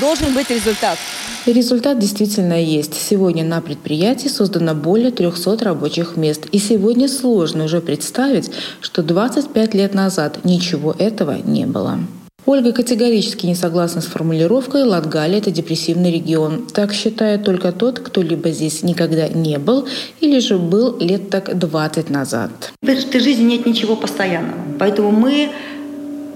должен 0.00 0.32
быть 0.32 0.50
результат. 0.50 0.98
Результат 1.46 1.98
действительно 1.98 2.62
есть. 2.62 2.94
Сегодня 2.94 3.44
на 3.44 3.60
предприятии 3.60 4.28
создано 4.28 4.74
более 4.74 5.10
300 5.10 5.64
рабочих 5.64 6.16
мест. 6.16 6.46
И 6.52 6.58
сегодня 6.58 7.08
сложно 7.08 7.64
уже 7.64 7.80
представить, 7.80 8.50
что 8.80 9.02
25 9.02 9.74
лет 9.74 9.94
назад 9.94 10.44
ничего 10.44 10.94
этого 10.98 11.32
не 11.42 11.66
было. 11.66 11.98
Ольга 12.46 12.72
категорически 12.72 13.46
не 13.46 13.54
согласна 13.54 14.00
с 14.00 14.06
формулировкой 14.06 14.84
«Латгалия– 14.84 15.38
это 15.40 15.50
депрессивный 15.50 16.10
регион». 16.10 16.66
Так 16.72 16.92
считает 16.92 17.44
только 17.44 17.70
тот, 17.70 17.98
кто 17.98 18.22
либо 18.22 18.50
здесь 18.50 18.82
никогда 18.82 19.28
не 19.28 19.58
был, 19.58 19.86
или 20.20 20.38
же 20.40 20.56
был 20.58 20.98
лет 20.98 21.30
так 21.30 21.58
20 21.58 22.10
назад. 22.10 22.50
В 22.82 22.88
этой 22.88 23.20
жизни 23.20 23.44
нет 23.44 23.66
ничего 23.66 23.94
постоянного. 23.94 24.58
Поэтому 24.78 25.10
мы 25.10 25.50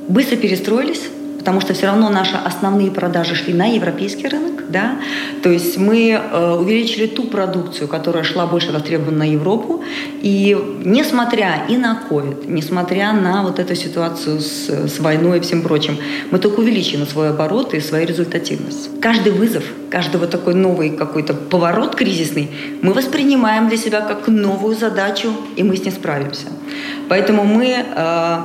быстро 0.08 0.36
перестроились, 0.36 1.02
потому 1.38 1.60
что 1.60 1.74
все 1.74 1.86
равно 1.86 2.10
наши 2.10 2.36
основные 2.36 2.90
продажи 2.90 3.34
шли 3.34 3.54
на 3.54 3.66
европейский 3.66 4.28
рынок, 4.28 4.53
да, 4.68 4.96
то 5.42 5.50
есть 5.50 5.78
мы 5.78 6.10
э, 6.10 6.54
увеличили 6.54 7.06
ту 7.06 7.24
продукцию, 7.24 7.88
которая 7.88 8.24
шла 8.24 8.46
больше 8.46 8.72
востребована 8.72 9.18
на 9.18 9.30
Европу, 9.30 9.82
и 10.22 10.56
несмотря 10.84 11.66
и 11.68 11.76
на 11.76 12.02
COVID, 12.10 12.44
несмотря 12.46 13.12
на 13.12 13.42
вот 13.42 13.58
эту 13.58 13.74
ситуацию 13.74 14.40
с, 14.40 14.68
с 14.68 14.98
войной 15.00 15.38
и 15.38 15.40
всем 15.40 15.62
прочим, 15.62 15.96
мы 16.30 16.38
только 16.38 16.60
увеличили 16.60 17.04
свой 17.04 17.30
оборот 17.30 17.74
и 17.74 17.80
свою 17.80 18.06
результативность. 18.06 18.90
Каждый 19.00 19.32
вызов, 19.32 19.64
каждый 19.90 20.16
вот 20.16 20.30
такой 20.30 20.54
новый 20.54 20.90
какой-то 20.90 21.34
поворот 21.34 21.94
кризисный 21.94 22.50
мы 22.82 22.92
воспринимаем 22.92 23.68
для 23.68 23.76
себя 23.76 24.00
как 24.00 24.28
новую 24.28 24.74
задачу, 24.74 25.32
и 25.56 25.62
мы 25.62 25.76
с 25.76 25.84
ней 25.84 25.90
справимся. 25.90 26.46
Поэтому 27.08 27.44
мы 27.44 27.84
э, 27.84 28.38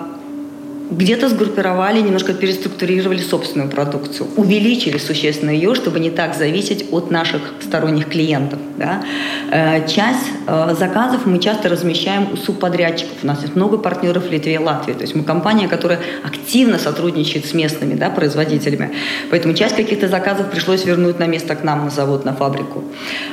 где-то 0.92 1.30
сгруппировали, 1.30 2.02
немножко 2.02 2.34
переструктурировали 2.34 3.20
собственную 3.20 3.70
продукцию, 3.70 4.28
увеличили 4.36 4.98
существенно 4.98 5.52
ее, 5.52 5.76
чтобы 5.76 6.00
не 6.00 6.10
так 6.10 6.36
зависеть 6.36 6.86
от 6.92 7.12
наших 7.12 7.42
сторонних 7.62 8.10
клиентов. 8.10 8.60
Да. 8.78 9.04
Э, 9.52 9.88
часть 9.88 10.32
э, 10.48 10.76
заказов 10.80 11.26
мы 11.26 11.40
часто 11.40 11.70
размещаем 11.70 12.30
у 12.34 12.38
субподрядчиков. 12.38 13.18
У 13.24 13.28
нас 13.28 13.42
есть 13.42 13.56
много 13.56 13.78
партнеров 13.78 14.28
в 14.28 14.32
Литве 14.32 14.56
и 14.56 14.58
Латвии. 14.58 14.94
То 14.94 15.02
есть 15.02 15.16
мы 15.16 15.24
компания, 15.24 15.68
которая 15.68 16.00
активно 16.24 16.80
сотрудничает 16.80 17.46
с 17.46 17.54
местными 17.54 17.94
да, 17.94 18.10
производителями. 18.10 18.92
Поэтому 19.30 19.54
часть 19.54 19.76
каких-то 19.76 20.08
заказов 20.08 20.50
пришлось 20.50 20.86
вернуть 20.86 21.20
на 21.20 21.28
место 21.28 21.56
к 21.56 21.64
нам 21.64 21.86
на 21.86 21.90
завод, 21.92 22.26
на 22.26 22.34
фабрику. 22.34 22.84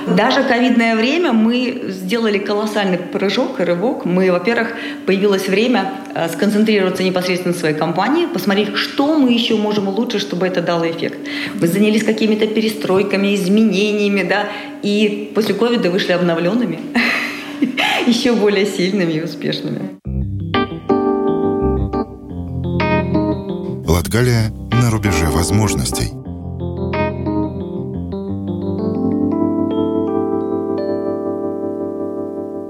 Даже 0.07 0.43
ковидное 0.43 0.97
время 0.97 1.33
мы 1.33 1.85
сделали 1.89 2.39
колоссальный 2.39 2.99
прыжок 2.99 3.61
и 3.61 3.65
рывок. 3.65 4.05
Мы, 4.05 4.31
во-первых, 4.31 4.73
появилось 5.07 5.49
время 5.49 5.93
э, 6.15 6.29
сконцентрироваться 6.29 7.03
непосредственно 7.03 7.46
на 7.47 7.55
своей 7.55 7.75
компании, 7.75 8.27
посмотреть, 8.27 8.77
что 8.77 9.19
мы 9.19 9.33
еще 9.33 9.57
можем 9.57 9.89
улучшить, 9.89 10.21
чтобы 10.21 10.47
это 10.47 10.61
дало 10.61 10.89
эффект. 10.89 11.19
Мы 11.61 11.67
занялись 11.67 12.05
какими-то 12.05 12.47
перестройками, 12.47 13.35
изменениями, 13.35 14.23
да, 14.23 14.49
и 14.83 15.33
после 15.35 15.55
ковида 15.55 15.91
вышли 15.91 16.13
обновленными, 16.13 16.81
еще 18.07 18.35
более 18.35 18.67
сильными 18.67 19.13
и 19.13 19.23
успешными. 19.23 19.97
Латгалия 23.89 24.53
на 24.73 24.91
рубеже 24.91 25.27
возможностей– 25.27 26.11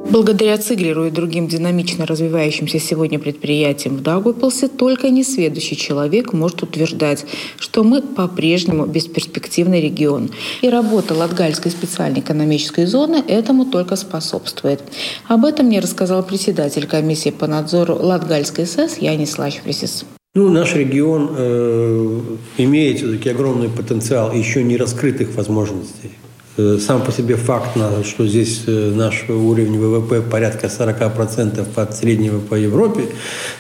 Благодаря 0.09 0.57
Циглеру 0.57 1.07
и 1.07 1.11
другим 1.11 1.49
динамично 1.49 2.07
развивающимся 2.07 2.79
сегодня 2.79 3.19
предприятиям 3.19 3.97
в 3.97 4.03
Даугавпилсе 4.03 4.69
только 4.69 5.11
несведущий 5.11 5.77
человек 5.77 6.33
может 6.33 6.63
утверждать, 6.63 7.27
что 7.59 7.83
мы 7.83 8.03
по-прежнему 8.03 8.87
бесперспективный 8.87 9.81
регион. 9.81 10.31
И 10.63 10.69
работа 10.69 11.13
Латгальской 11.15 11.73
специальной 11.73 12.21
экономической 12.21 12.87
зоны 12.87 13.23
этому 13.27 13.67
только 13.67 13.97
способствует. 13.97 14.81
Об 15.27 15.45
этом 15.45 15.67
мне 15.67 15.81
рассказал 15.81 16.23
председатель 16.23 16.87
комиссии 16.87 17.31
по 17.31 17.49
надзору 17.49 17.97
Латгальской 17.97 18.65
СС 18.65 18.99
Янис 18.99 19.37
Лачприсис. 19.39 20.05
Ну, 20.37 20.51
наш 20.51 20.75
регион 20.75 21.31
э, 21.37 22.21
имеет 22.59 22.99
все-таки 22.99 23.31
огромный 23.31 23.69
потенциал 23.69 24.33
еще 24.33 24.63
не 24.63 24.77
раскрытых 24.77 25.35
возможностей. 25.35 26.13
Э, 26.59 26.79
сам 26.81 27.03
по 27.03 27.13
себе 27.13 27.37
факт, 27.37 27.77
что 28.05 28.27
здесь 28.27 28.63
э, 28.67 28.93
наш 28.95 29.29
уровень 29.29 29.79
ВВП 29.79 30.23
порядка 30.23 30.69
40% 30.69 31.67
от 31.75 31.97
среднего 31.97 32.39
по 32.39 32.55
Европе, 32.55 33.09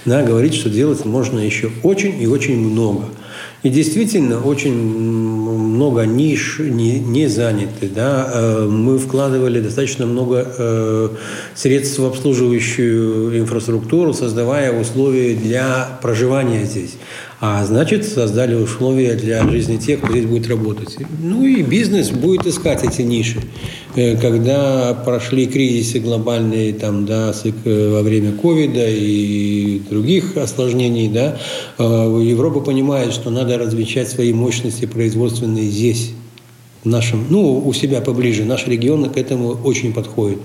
да, 0.06 0.22
говорит, 0.22 0.54
что 0.54 0.70
делать 0.70 1.04
можно 1.04 1.38
еще 1.38 1.70
очень 1.82 2.20
и 2.20 2.26
очень 2.26 2.58
много. 2.58 3.04
И 3.62 3.68
действительно, 3.68 4.40
очень 4.40 4.74
много 4.74 6.06
ниш 6.06 6.58
не, 6.58 6.98
не 6.98 7.26
заняты. 7.26 7.88
Да? 7.94 8.30
Э, 8.32 8.66
мы 8.66 8.98
вкладывали 8.98 9.60
достаточно 9.60 10.06
много 10.06 11.12
средств 11.54 11.98
в 11.98 12.06
обслуживающую 12.06 13.38
инфраструктуру, 13.38 14.14
создавая 14.14 14.72
условия 14.72 15.34
для 15.34 15.98
проживания 16.00 16.64
здесь 16.64 16.96
а 17.40 17.64
значит 17.64 18.06
создали 18.06 18.54
условия 18.54 19.14
для 19.14 19.46
жизни 19.48 19.76
тех, 19.76 20.00
кто 20.00 20.12
здесь 20.12 20.26
будет 20.26 20.48
работать. 20.48 20.96
Ну 21.22 21.44
и 21.44 21.62
бизнес 21.62 22.10
будет 22.10 22.46
искать 22.46 22.82
эти 22.82 23.02
ниши. 23.02 23.40
Э, 23.94 24.16
когда 24.16 24.94
прошли 24.94 25.46
кризисы 25.46 25.98
глобальные 25.98 26.72
там, 26.74 27.04
да, 27.04 27.34
э, 27.44 27.90
во 27.92 28.02
время 28.02 28.32
ковида 28.32 28.88
и 28.88 29.80
других 29.90 30.36
осложнений, 30.36 31.08
да, 31.08 31.38
э, 31.78 31.82
Европа 31.82 32.60
понимает, 32.60 33.12
что 33.12 33.30
надо 33.30 33.58
размещать 33.58 34.08
свои 34.08 34.32
мощности 34.32 34.86
производственные 34.86 35.68
здесь 35.68 36.12
нашем, 36.86 37.26
ну, 37.28 37.58
у 37.58 37.72
себя 37.72 38.00
поближе. 38.00 38.44
Наш 38.44 38.66
регион 38.66 39.10
к 39.10 39.16
этому 39.16 39.50
очень 39.64 39.92
подходит. 39.92 40.38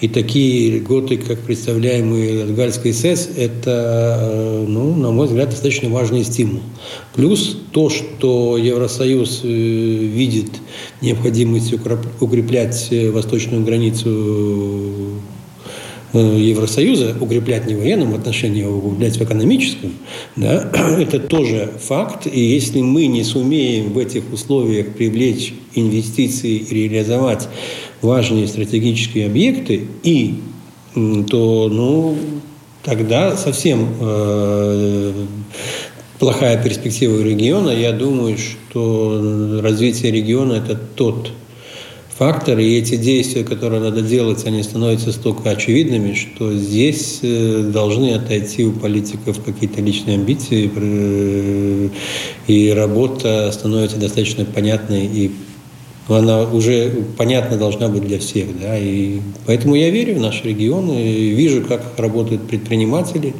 И 0.00 0.08
такие 0.08 0.78
льготы, 0.78 1.16
как 1.16 1.40
представляемые 1.40 2.44
от 2.44 2.54
Гальской 2.54 2.92
СС, 2.92 3.28
это, 3.36 4.18
э, 4.20 4.64
ну, 4.66 4.94
на 4.94 5.10
мой 5.10 5.26
взгляд, 5.26 5.50
достаточно 5.50 5.88
важный 5.90 6.24
стимул. 6.24 6.60
Плюс 7.14 7.58
то, 7.72 7.90
что 7.90 8.56
Евросоюз 8.56 9.40
э, 9.44 9.48
видит 9.48 10.50
необходимость 11.00 11.74
укреплять 12.20 12.88
э, 12.90 13.10
восточную 13.10 13.64
границу 13.64 15.17
Евросоюза, 16.12 17.16
укреплять 17.20 17.66
не 17.66 17.74
в 17.74 17.80
военном 17.80 18.14
отношении, 18.14 18.64
а 18.64 18.70
укреплять 18.70 19.18
в 19.18 19.22
экономическом, 19.22 19.92
да, 20.36 20.70
это 20.98 21.18
тоже 21.18 21.70
факт. 21.80 22.26
И 22.26 22.40
если 22.40 22.80
мы 22.80 23.06
не 23.06 23.24
сумеем 23.24 23.92
в 23.92 23.98
этих 23.98 24.32
условиях 24.32 24.94
привлечь 24.94 25.52
инвестиции 25.74 26.56
и 26.56 26.88
реализовать 26.88 27.48
важные 28.00 28.46
стратегические 28.46 29.26
объекты, 29.26 29.86
и, 30.02 30.34
то 30.94 31.68
ну, 31.70 32.16
тогда 32.82 33.36
совсем 33.36 33.88
э, 34.00 35.12
плохая 36.18 36.62
перспектива 36.62 37.22
региона. 37.22 37.70
Я 37.70 37.92
думаю, 37.92 38.36
что 38.38 39.60
развитие 39.62 40.12
региона– 40.12 40.52
это 40.54 40.76
тот 40.76 41.32
факторы, 42.18 42.64
и 42.64 42.78
эти 42.78 42.96
действия, 42.96 43.44
которые 43.44 43.80
надо 43.80 44.02
делать, 44.02 44.44
они 44.44 44.62
становятся 44.62 45.12
столько 45.12 45.50
очевидными, 45.50 46.14
что 46.14 46.52
здесь 46.52 47.20
э, 47.22 47.70
должны 47.72 48.12
отойти 48.14 48.64
у 48.64 48.72
политиков 48.72 49.40
какие-то 49.42 49.80
личные 49.80 50.16
амбиции, 50.16 50.68
и 52.48 52.72
работа 52.74 53.50
становится 53.52 53.98
достаточно 53.98 54.44
понятной 54.44 55.06
и 55.06 55.30
она 56.08 56.44
уже 56.44 57.04
понятна 57.18 57.58
должна 57.58 57.88
быть 57.88 58.06
для 58.06 58.18
всех. 58.18 58.58
Да? 58.58 58.78
И 58.78 59.20
поэтому 59.44 59.74
я 59.74 59.90
верю 59.90 60.14
в 60.14 60.20
наш 60.20 60.42
регион, 60.42 60.90
и 60.90 61.30
вижу, 61.30 61.62
как 61.62 61.82
работают 61.98 62.48
предприниматели, 62.48 63.34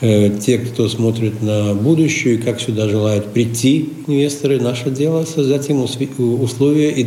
э, 0.00 0.30
те, 0.40 0.58
кто 0.58 0.88
смотрит 0.88 1.42
на 1.42 1.74
будущее, 1.74 2.34
и 2.34 2.38
как 2.38 2.60
сюда 2.60 2.88
желают 2.88 3.26
прийти 3.26 3.90
инвесторы. 4.06 4.58
Наше 4.58 4.90
дело 4.90 5.24
создать 5.24 5.68
им 5.68 5.82
условия 5.82 6.90
и 6.90 7.04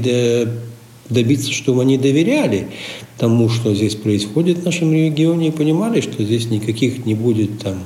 добиться, 1.11 1.51
чтобы 1.51 1.81
они 1.81 1.97
доверяли 1.97 2.67
тому, 3.17 3.49
что 3.49 3.73
здесь 3.75 3.95
происходит 3.95 4.59
в 4.59 4.65
нашем 4.65 4.93
регионе, 4.93 5.49
и 5.49 5.51
понимали, 5.51 6.01
что 6.01 6.23
здесь 6.23 6.49
никаких 6.49 7.05
не 7.05 7.13
будет 7.13 7.59
там 7.59 7.83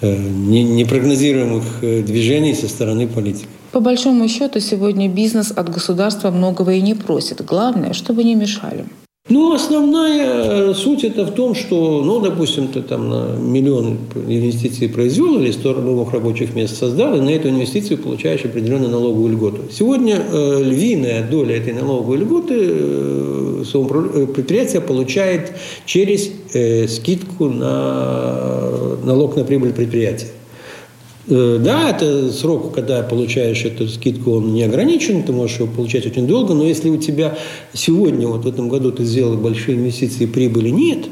э, 0.00 0.16
непрогнозируемых 0.16 1.64
э, 1.82 2.02
движений 2.02 2.54
со 2.54 2.68
стороны 2.68 3.06
политиков. 3.08 3.48
По 3.72 3.80
большому 3.80 4.28
счету, 4.28 4.60
сегодня 4.60 5.08
бизнес 5.08 5.52
от 5.52 5.68
государства 5.72 6.30
многого 6.30 6.72
и 6.74 6.80
не 6.80 6.94
просит. 6.94 7.44
Главное, 7.44 7.92
чтобы 7.92 8.24
не 8.24 8.34
мешали. 8.34 8.84
Ну, 9.28 9.52
основная 9.52 10.70
э, 10.70 10.74
суть 10.74 11.04
это 11.04 11.26
в 11.26 11.34
том, 11.34 11.54
что, 11.54 12.02
ну, 12.02 12.20
допустим, 12.20 12.68
ты 12.68 12.80
там 12.80 13.10
на 13.10 13.36
миллион 13.36 13.98
инвестиций 14.14 14.88
произвел 14.88 15.38
или 15.38 15.50
100 15.52 15.74
новых 15.74 16.12
рабочих 16.12 16.54
мест 16.54 16.76
создал, 16.76 17.14
и 17.14 17.20
на 17.20 17.28
эту 17.28 17.50
инвестицию 17.50 17.98
получаешь 17.98 18.44
определенную 18.46 18.90
налоговую 18.90 19.34
льготу. 19.34 19.64
Сегодня 19.70 20.16
э, 20.16 20.62
львиная 20.62 21.28
доля 21.28 21.56
этой 21.56 21.74
налоговой 21.74 22.16
льготы 22.16 22.54
э, 22.58 23.62
э, 23.62 24.26
предприятие 24.34 24.80
получает 24.80 25.52
через 25.84 26.30
э, 26.54 26.88
скидку 26.88 27.50
на 27.50 28.96
налог 29.04 29.36
на 29.36 29.44
прибыль 29.44 29.74
предприятия. 29.74 30.28
Э, 31.30 31.58
да, 31.60 31.90
это 31.90 32.30
срок, 32.32 32.74
когда 32.74 33.02
получаешь 33.02 33.64
эту 33.64 33.88
скидку, 33.88 34.32
он 34.32 34.52
не 34.52 34.64
ограничен, 34.64 35.22
ты 35.22 35.32
можешь 35.32 35.60
его 35.60 35.68
получать 35.68 36.04
очень 36.04 36.26
долго, 36.26 36.54
но 36.54 36.66
если 36.66 36.90
у 36.90 36.96
тебя 36.96 37.38
сегодня, 37.72 38.26
вот 38.26 38.44
в 38.44 38.48
этом 38.48 38.68
году 38.68 38.90
ты 38.90 39.04
сделал 39.04 39.36
большие 39.36 39.78
инвестиции, 39.78 40.26
прибыли 40.26 40.70
нет, 40.70 41.06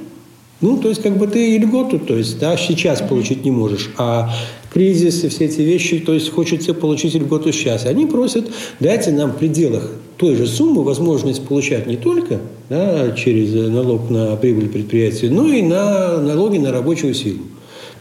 ну, 0.61 0.77
то 0.77 0.89
есть, 0.89 1.03
как 1.03 1.17
бы 1.17 1.29
ты 1.29 1.55
и 1.55 1.59
льготу, 1.59 2.01
то 2.01 2.17
есть, 2.17 2.41
да, 2.41 2.57
сейчас 2.57 3.01
получить 3.01 3.45
не 3.45 3.53
можешь, 3.53 3.91
а 3.97 4.35
кризис 4.73 5.23
и 5.23 5.29
все 5.29 5.45
эти 5.45 5.61
вещи, 5.61 6.01
то 6.01 6.13
есть, 6.13 6.31
хочется 6.31 6.75
получить 6.75 7.15
льготу 7.15 7.53
сейчас. 7.53 7.87
Они 7.87 8.07
просят, 8.07 8.47
дайте 8.81 9.13
нам 9.13 9.31
в 9.31 9.37
пределах 9.37 9.93
той 10.17 10.35
же 10.35 10.49
суммы 10.49 10.83
возможность 10.83 11.47
получать 11.47 11.87
не 11.87 11.97
только 11.97 12.41
да, 12.69 13.13
через 13.13 13.55
налог 13.71 14.11
на 14.11 14.35
прибыль 14.35 14.69
предприятия, 14.69 15.31
но 15.31 15.47
и 15.47 15.63
на 15.63 16.19
налоги 16.19 16.59
на 16.59 16.73
рабочую 16.73 17.15
силу. 17.15 17.39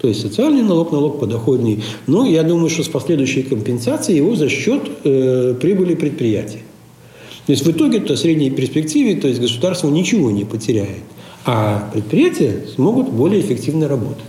То 0.01 0.08
есть 0.08 0.22
социальный 0.22 0.62
налог, 0.62 0.92
налог 0.92 1.20
подоходный. 1.20 1.84
Но 2.06 2.25
я 2.25 2.44
думаю, 2.44 2.70
что 2.70 2.84
с 2.84 2.88
последующей 2.88 3.44
компенсацией 3.44 4.18
его 4.18 4.36
за 4.36 4.50
счет 4.50 4.84
э, 5.04 5.56
прибыли 5.60 5.96
предприятия. 5.96 6.62
То 7.46 7.51
есть 7.54 7.66
в 7.66 7.72
итоге-то 7.72 8.16
в 8.16 8.20
средней 8.20 8.51
перспективе 8.51 9.20
то 9.20 9.27
есть 9.27 9.39
государство 9.39 9.89
ничего 9.89 10.32
не 10.32 10.44
потеряет, 10.44 11.04
а 11.46 11.89
предприятия 11.94 12.66
смогут 12.75 13.10
более 13.10 13.42
эффективно 13.42 13.88
работать. 13.88 14.24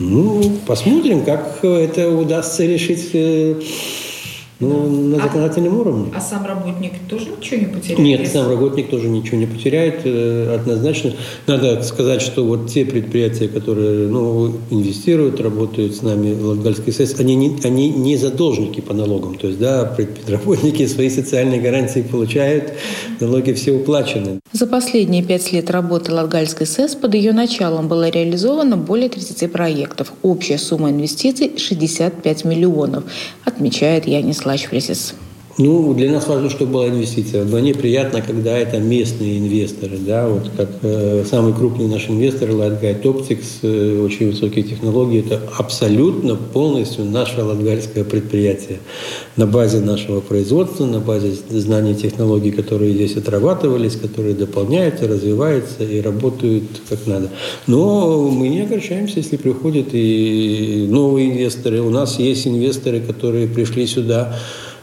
Ну, 0.00 0.58
посмотрим, 0.66 1.22
как 1.22 1.62
это 1.62 2.10
удастся 2.10 2.64
решить 2.64 3.10
э, 3.12 3.60
ну, 4.62 4.88
на 4.88 5.16
а 5.16 5.20
законодательном 5.20 5.74
а, 5.74 5.80
уровне. 5.80 6.12
А 6.14 6.20
сам 6.20 6.46
работник 6.46 6.92
тоже 7.08 7.26
ничего 7.36 7.60
не 7.60 7.66
потеряет? 7.66 7.98
Нет, 7.98 8.28
сам 8.28 8.48
работник 8.48 8.90
тоже 8.90 9.08
ничего 9.08 9.38
не 9.38 9.46
потеряет. 9.46 10.00
Э, 10.04 10.54
однозначно. 10.54 11.12
Надо 11.46 11.82
сказать, 11.82 12.22
что 12.22 12.44
вот 12.44 12.70
те 12.70 12.84
предприятия, 12.84 13.48
которые 13.48 14.08
ну, 14.08 14.52
инвестируют, 14.70 15.40
работают 15.40 15.96
с 15.96 16.02
нами 16.02 16.34
в 16.34 16.44
Латгальской 16.46 16.92
СЭС, 16.92 17.18
они 17.18 17.34
не, 17.34 17.58
они 17.64 17.90
не 17.90 18.16
задолжники 18.16 18.80
по 18.80 18.94
налогам. 18.94 19.36
То 19.36 19.48
есть, 19.48 19.58
да, 19.58 19.96
работники 20.28 20.86
свои 20.86 21.10
социальные 21.10 21.60
гарантии 21.60 22.00
получают, 22.00 22.72
налоги 23.20 23.52
все 23.52 23.72
уплачены. 23.72 24.40
За 24.52 24.66
последние 24.66 25.22
пять 25.24 25.52
лет 25.52 25.70
работы 25.70 26.12
Латгальской 26.12 26.66
СЭС 26.66 26.94
под 26.94 27.14
ее 27.14 27.32
началом 27.32 27.88
было 27.88 28.08
реализовано 28.08 28.76
более 28.76 29.08
30 29.08 29.50
проектов. 29.50 30.12
Общая 30.22 30.58
сумма 30.58 30.90
инвестиций– 30.90 31.52
65 31.56 32.44
миллионов, 32.44 33.04
отмечает 33.44 34.06
Янис 34.06 34.44
Лач 34.51 34.67
Фрисис. 34.67 35.15
Ну, 35.58 35.92
для 35.92 36.10
нас 36.10 36.28
важно, 36.28 36.48
чтобы 36.48 36.72
была 36.72 36.88
инвестиция. 36.88 37.44
Вдвойне 37.44 37.74
приятно, 37.74 38.22
когда 38.22 38.56
это 38.56 38.78
местные 38.78 39.38
инвесторы, 39.38 39.98
да, 39.98 40.26
вот 40.26 40.50
как 40.56 40.70
э, 40.80 41.24
самый 41.28 41.52
крупный 41.52 41.88
наш 41.88 42.08
инвестор 42.08 42.48
Lightguide 42.48 43.02
Optics, 43.02 43.58
э, 43.60 44.00
очень 44.00 44.30
высокие 44.30 44.64
технологии, 44.64 45.20
это 45.20 45.42
абсолютно 45.58 46.36
полностью 46.36 47.04
наше 47.04 47.42
латгальское 47.42 48.02
предприятие. 48.02 48.78
На 49.36 49.46
базе 49.46 49.80
нашего 49.80 50.20
производства, 50.20 50.86
на 50.86 51.00
базе 51.00 51.34
знаний 51.50 51.94
технологий, 51.96 52.50
которые 52.50 52.94
здесь 52.94 53.16
отрабатывались, 53.16 53.96
которые 53.96 54.34
дополняются, 54.34 55.06
развиваются 55.06 55.84
и 55.84 56.00
работают 56.00 56.64
как 56.88 57.06
надо. 57.06 57.28
Но 57.66 58.30
мы 58.30 58.48
не 58.48 58.62
огорчаемся, 58.62 59.18
если 59.18 59.36
приходят 59.36 59.88
и 59.92 60.86
новые 60.88 61.30
инвесторы. 61.30 61.82
У 61.82 61.90
нас 61.90 62.18
есть 62.18 62.46
инвесторы, 62.46 63.00
которые 63.00 63.48
пришли 63.48 63.86
сюда 63.86 64.38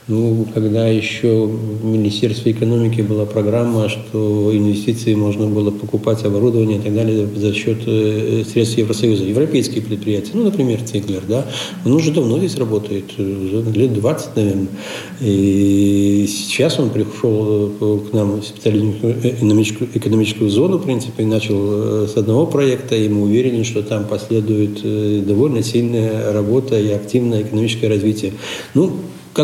ну, 0.10 0.48
когда 0.54 0.88
еще 0.88 1.46
в 1.46 1.86
Министерстве 1.86 2.52
экономики 2.52 3.02
была 3.02 3.26
программа, 3.26 3.90
что 3.90 4.50
инвестиции 4.52 5.14
можно 5.14 5.46
было 5.46 5.70
покупать 5.70 6.26
оборудование 6.26 6.80
и 6.80 6.82
так 6.82 6.96
далее 6.96 7.28
за 7.28 7.54
счет 7.54 7.78
э, 7.86 8.44
средств 8.52 8.80
Евросоюза. 8.80 9.24
Европейские 9.24 9.84
предприятия, 9.84 10.32
ну, 10.34 10.44
например, 10.46 10.82
Циглер, 10.82 11.22
да, 11.28 11.46
он 11.86 11.92
уже 11.94 12.12
давно 12.12 12.40
здесь 12.40 12.58
работает, 12.58 13.06
лет 13.18 13.94
20, 13.94 14.36
наверное. 14.36 14.68
И 15.22 16.26
сейчас 16.28 16.80
он 16.80 16.90
пришел 16.90 17.72
э, 17.80 18.00
к 18.10 18.14
нам 18.14 18.42
в 18.42 18.44
специальную 18.44 18.96
экономическую, 19.94 20.50
зону, 20.50 20.78
в 20.78 20.86
принципе, 20.86 21.22
и 21.22 21.26
начал 21.28 21.56
э, 21.60 22.08
с 22.08 22.18
одного 22.18 22.48
проекта, 22.48 22.96
и 22.96 23.08
мы 23.10 23.24
уверены, 23.26 23.64
что 23.64 23.84
там 23.84 24.06
последует 24.06 24.82
довольно 25.28 25.62
сильная 25.62 26.34
работа 26.34 26.80
и 26.80 26.90
активное 26.90 27.44
экономическое 27.44 27.90
развитие. 27.90 28.34
Ну, 28.74 28.94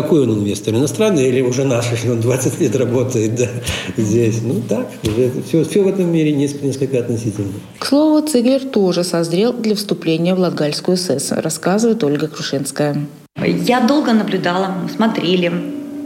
какой 0.02 0.24
он 0.24 0.34
инвестор, 0.34 0.74
иностранный 0.74 1.26
или 1.28 1.40
уже 1.40 1.64
наш, 1.64 1.90
если 1.90 2.10
он 2.10 2.20
20 2.20 2.60
лет 2.60 2.76
работает 2.76 3.34
да, 3.34 3.46
здесь. 3.96 4.42
Ну 4.42 4.60
так, 4.68 4.86
уже 5.02 5.32
все, 5.48 5.64
все 5.64 5.82
в 5.82 5.88
этом 5.88 6.12
мире 6.12 6.32
несколько, 6.32 6.66
несколько 6.66 6.98
относительно. 6.98 7.54
К 7.78 7.86
слову, 7.86 8.20
Циглер 8.26 8.60
тоже 8.60 9.04
созрел 9.04 9.54
для 9.54 9.74
вступления 9.74 10.34
в 10.34 10.38
Латгальскую 10.38 10.98
СЭС, 10.98 11.32
рассказывает 11.32 12.04
Ольга 12.04 12.28
Крушенская. 12.28 13.06
Я 13.42 13.80
долго 13.80 14.12
наблюдала, 14.12 14.74
смотрели, 14.94 15.50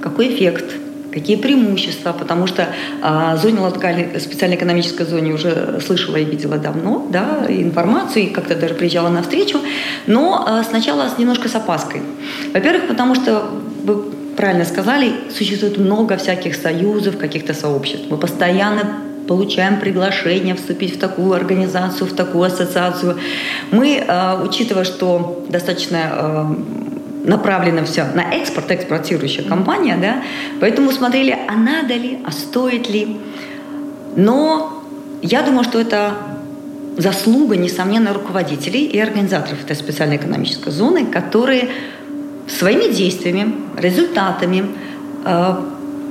какой 0.01 0.29
эффект 0.29 0.67
какие 1.13 1.35
преимущества, 1.35 2.13
потому 2.13 2.47
что 2.47 2.63
о 3.03 3.33
а, 3.33 3.37
зоне 3.37 3.59
Латгали, 3.59 4.17
специальной 4.21 4.57
экономической 4.57 5.05
зоне 5.05 5.33
уже 5.33 5.81
слышала 5.85 6.15
и 6.15 6.25
видела 6.25 6.57
давно, 6.57 7.09
да, 7.11 7.47
информацию, 7.49 8.27
и 8.27 8.27
как-то 8.29 8.55
даже 8.55 8.75
приезжала 8.75 9.09
на 9.09 9.23
встречу, 9.23 9.59
но 10.07 10.45
а, 10.47 10.63
сначала 10.63 11.09
немножко 11.19 11.49
с 11.49 11.55
опаской. 11.57 12.03
Во-первых, 12.55 12.87
потому 12.87 13.17
что 13.17 13.51
вы 13.85 14.03
правильно 14.37 14.65
сказали, 14.65 15.13
существует 15.37 15.79
много 15.79 16.17
всяких 16.17 16.55
союзов, 16.55 17.19
каких-то 17.19 17.55
сообществ. 17.55 18.07
Мы 18.11 18.17
постоянно 18.17 19.01
получаем 19.29 19.79
приглашение 19.79 20.55
вступить 20.55 20.97
в 20.97 20.99
такую 20.99 21.33
организацию, 21.33 22.09
в 22.09 22.15
такую 22.15 22.45
ассоциацию. 22.45 23.19
Мы, 23.71 24.03
а, 24.07 24.43
учитывая, 24.43 24.85
что 24.85 25.45
достаточно 25.49 26.57
направлена 27.25 27.85
все 27.85 28.05
на 28.15 28.35
экспорт, 28.35 28.71
экспортирующая 28.71 29.45
компания, 29.45 29.97
да, 30.01 30.23
поэтому 30.61 30.91
смотрели, 30.91 31.37
а 31.49 31.55
надо 31.55 31.95
ли, 31.95 32.19
а 32.25 32.33
стоит 32.33 32.89
ли. 32.89 33.19
Но 34.17 34.83
я 35.23 35.43
думаю, 35.43 35.65
что 35.65 35.79
это 35.79 36.15
заслуга, 36.97 37.57
несомненно, 37.57 38.13
руководителей 38.13 38.85
и 38.87 38.99
организаторов 38.99 39.63
этой 39.65 39.77
специальной 39.77 40.17
экономической 40.17 40.71
зоны, 40.71 41.07
которые 41.07 41.69
своими 42.59 42.93
действиями, 42.93 43.55
результатами 43.77 44.67
э, 45.25 45.55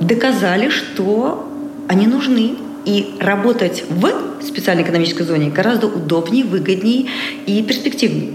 доказали, 0.00 0.70
что 0.70 1.48
они 1.88 2.06
нужны. 2.06 2.56
И 2.86 3.14
работать 3.20 3.84
в 3.90 4.10
специальной 4.42 4.84
экономической 4.84 5.24
зоне 5.24 5.50
гораздо 5.50 5.86
удобнее, 5.86 6.44
выгоднее 6.44 7.08
и 7.44 7.62
перспективнее. 7.62 8.32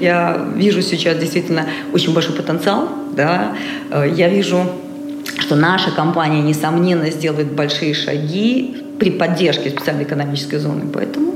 Я 0.00 0.48
вижу 0.56 0.80
сейчас 0.80 1.18
действительно 1.18 1.66
очень 1.92 2.14
большой 2.14 2.34
потенциал. 2.34 2.88
Да? 3.14 3.54
Э, 3.90 4.10
я 4.10 4.28
вижу, 4.28 4.64
что 5.38 5.56
наша 5.56 5.90
компания, 5.90 6.40
несомненно, 6.40 7.10
сделает 7.10 7.52
большие 7.52 7.92
шаги 7.92 8.76
при 8.98 9.10
поддержке 9.10 9.68
специальной 9.70 10.04
экономической 10.04 10.56
зоны. 10.56 10.84
Поэтому 10.92 11.34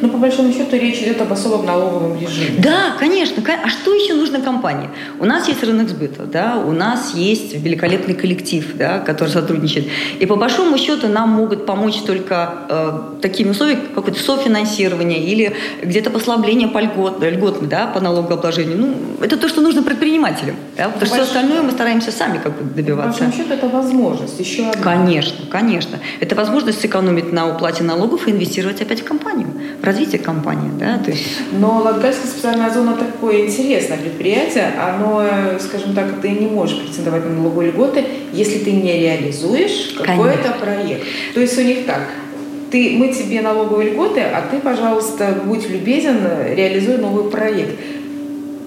но 0.00 0.06
ну, 0.06 0.12
по 0.12 0.18
большому 0.18 0.52
счету 0.52 0.76
речь 0.76 0.98
идет 0.98 1.20
об 1.20 1.32
особом 1.32 1.66
налоговом 1.66 2.18
режиме. 2.18 2.58
Да, 2.58 2.96
конечно. 2.98 3.42
А 3.62 3.68
что 3.68 3.94
еще 3.94 4.14
нужно 4.14 4.40
компании? 4.40 4.88
У 5.18 5.24
нас 5.24 5.48
есть 5.48 5.62
рынок 5.62 5.88
сбыта, 5.88 6.24
да, 6.24 6.56
у 6.56 6.72
нас 6.72 7.14
есть 7.14 7.54
великолепный 7.54 8.14
коллектив, 8.14 8.66
да, 8.74 8.98
который 9.00 9.28
сотрудничает. 9.28 9.88
И 10.18 10.26
по 10.26 10.36
большому 10.36 10.78
счету 10.78 11.08
нам 11.08 11.30
могут 11.30 11.66
помочь 11.66 11.96
только 12.06 12.50
э, 12.68 13.00
такими 13.20 13.50
условиями, 13.50 13.80
как 13.80 13.94
какое-то 13.94 14.20
софинансирование 14.20 15.22
или 15.22 15.54
где-то 15.82 16.10
послабление 16.10 16.68
по 16.68 16.78
льгот, 16.78 17.22
льготно, 17.22 17.68
да, 17.68 17.86
по 17.86 18.00
налогообложению. 18.00 18.78
Ну, 18.78 18.94
это 19.20 19.36
то, 19.36 19.48
что 19.48 19.60
нужно 19.60 19.82
предпринимателям. 19.82 20.56
Да, 20.76 20.88
потому 20.88 21.06
что 21.06 21.14
все 21.14 21.24
остальное 21.24 21.62
мы 21.62 21.70
стараемся 21.72 22.12
сами 22.12 22.38
как 22.38 22.56
бы 22.56 22.74
добиваться. 22.74 23.18
По 23.18 23.24
большому 23.24 23.32
счету 23.32 23.54
это 23.54 23.68
возможность 23.68 24.40
еще 24.40 24.68
одна. 24.68 24.82
Конечно, 24.82 25.46
конечно. 25.50 25.98
Это 26.20 26.34
возможность 26.34 26.80
сэкономить 26.80 27.32
на 27.32 27.54
уплате 27.54 27.84
налогов 27.84 28.26
и 28.28 28.30
инвестировать 28.30 28.80
опять 28.80 29.00
в 29.00 29.04
компанию, 29.04 29.48
в 29.78 29.82
развитие 29.90 30.20
компании. 30.20 30.70
Да? 30.78 30.98
То 30.98 31.10
есть... 31.10 31.24
Но 31.52 31.82
Латгальская 31.82 32.26
специальная 32.26 32.70
зона 32.70 32.96
такое 32.96 33.46
интересное 33.46 33.98
предприятие. 33.98 34.72
Оно, 34.80 35.24
скажем 35.58 35.94
так, 35.94 36.20
ты 36.20 36.30
не 36.30 36.46
можешь 36.46 36.80
претендовать 36.80 37.24
на 37.24 37.30
налоговые 37.30 37.70
льготы, 37.70 38.04
если 38.32 38.58
ты 38.58 38.72
не 38.72 39.00
реализуешь 39.00 39.94
какой-то 39.98 40.54
проект. 40.60 41.04
То 41.34 41.40
есть 41.40 41.58
у 41.58 41.62
них 41.62 41.86
так, 41.86 42.02
ты, 42.70 42.96
мы 42.96 43.08
тебе 43.08 43.40
налоговые 43.40 43.90
льготы, 43.90 44.20
а 44.20 44.42
ты, 44.50 44.58
пожалуйста, 44.58 45.40
будь 45.44 45.68
любезен, 45.68 46.18
реализуй 46.54 46.98
новый 46.98 47.30
проект. 47.30 47.78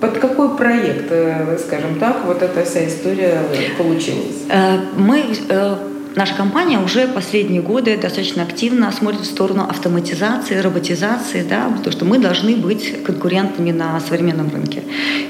Под 0.02 0.18
какой 0.18 0.58
проект, 0.58 1.06
э, 1.12 1.58
скажем 1.66 1.98
так, 1.98 2.26
вот 2.26 2.42
эта 2.42 2.66
вся 2.66 2.86
история 2.86 3.40
получилась? 3.78 4.44
Э, 4.50 4.80
мы 4.98 5.24
э, 5.48 5.76
наша 6.16 6.36
компания 6.36 6.80
уже 6.80 7.08
последние 7.08 7.62
годы 7.62 7.98
достаточно 7.98 8.44
активно 8.44 8.92
смотрит 8.92 9.22
в 9.22 9.26
сторону 9.26 9.64
автоматизации, 9.70 10.58
роботизации, 10.58 11.46
да, 11.48 11.72
то, 11.84 11.92
что 11.92 12.06
мы 12.06 12.20
должны 12.20 12.56
быть 12.56 13.04
конкурентными 13.04 13.72
на 13.72 14.00
современном 14.00 14.50
рынке. 14.50 14.84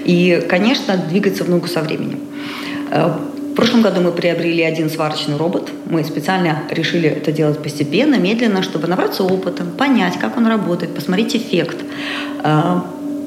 И, 0.06 0.46
конечно, 0.50 0.98
двигаться 0.98 1.44
в 1.44 1.50
ногу 1.50 1.68
со 1.68 1.82
временем. 1.82 2.20
Э, 2.92 3.12
в 3.52 3.56
прошлом 3.56 3.82
году 3.84 4.02
мы 4.02 4.12
приобрели 4.12 4.64
один 4.64 4.90
сварочный 4.90 5.38
робот. 5.38 5.72
Мы 5.86 6.04
специально 6.04 6.64
решили 6.72 7.08
это 7.08 7.32
делать 7.32 7.62
постепенно, 7.62 8.16
медленно, 8.16 8.64
чтобы 8.64 8.88
набраться 8.88 9.24
опытом, 9.24 9.72
понять, 9.72 10.18
как 10.20 10.38
он 10.38 10.48
работает, 10.48 10.96
посмотреть 10.96 11.36
эффект. 11.36 11.78
Э, 12.44 12.82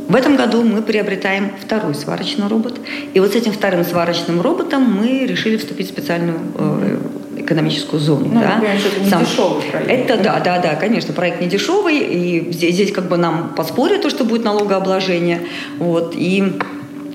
В 0.09 0.15
этом 0.15 0.37
году 0.37 0.63
мы 0.63 0.83
приобретаем 0.83 1.51
второй 1.61 1.95
сварочный 1.95 2.47
робот. 2.49 2.79
И 3.15 3.21
вот 3.21 3.33
с 3.33 3.37
этим 3.37 3.53
вторым 3.53 3.85
сварочным 3.85 4.41
роботом 4.41 4.83
мы 4.83 5.27
решили 5.27 5.57
вступить 5.57 5.89
в 5.89 5.91
специальную 5.91 6.39
э, 6.55 6.99
экономическую 7.47 8.01
зону. 8.01 8.29
Ну, 8.33 8.41
да. 8.41 8.61
это 8.63 9.01
не 9.01 9.09
Сам... 9.09 9.25
дешевый 9.25 9.63
проект. 9.63 9.91
Это 9.91 10.23
да, 10.23 10.41
да, 10.41 10.59
да, 10.59 10.75
конечно, 10.75 11.15
проект 11.15 11.41
не 11.41 11.47
дешевый. 11.47 11.99
И 11.99 12.53
здесь, 12.53 12.75
здесь 12.75 12.93
как 12.93 13.09
бы 13.09 13.17
нам 13.17 13.55
поспорят 13.55 14.03
то, 14.03 14.11
что 14.11 14.25
будет 14.25 14.45
налогообложение. 14.45 15.41
Вот. 15.79 16.15
И 16.17 16.53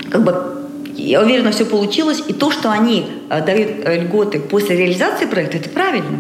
как 0.09 0.23
бы 0.23 0.61
я 0.95 1.21
уверена, 1.21 1.51
все 1.51 1.65
получилось. 1.65 2.23
И 2.27 2.33
то, 2.33 2.51
что 2.51 2.71
они 2.71 3.07
э, 3.29 3.45
дают 3.45 3.69
э, 3.85 4.01
льготы 4.01 4.39
после 4.39 4.77
реализации 4.77 5.25
проекта, 5.25 5.57
это 5.57 5.69
правильно. 5.69 6.19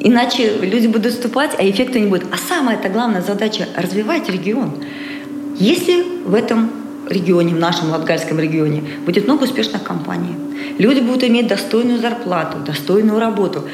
Иначе 0.00 0.56
люди 0.60 0.88
будут 0.88 1.12
вступать, 1.12 1.52
а 1.58 1.68
эффекта 1.68 2.00
не 2.00 2.06
будет. 2.06 2.24
А 2.32 2.36
самая 2.36 2.76
это 2.76 2.88
главная 2.88 3.22
задача– 3.22 3.68
развивать 3.76 4.28
регион. 4.28 4.72
Если 5.58 6.04
в 6.24 6.34
этом 6.34 6.70
регионе, 7.08 7.54
в 7.54 7.58
нашем 7.58 7.90
Латгальском 7.90 8.40
регионе, 8.40 8.82
будет 9.04 9.26
много 9.26 9.44
успешных 9.44 9.82
компаний, 9.84 10.34
люди 10.78 11.00
будут 11.00 11.24
иметь 11.24 11.46
достойную 11.46 12.00
зарплату, 12.00 12.58
достойную 12.64 13.18
работу, 13.18 13.64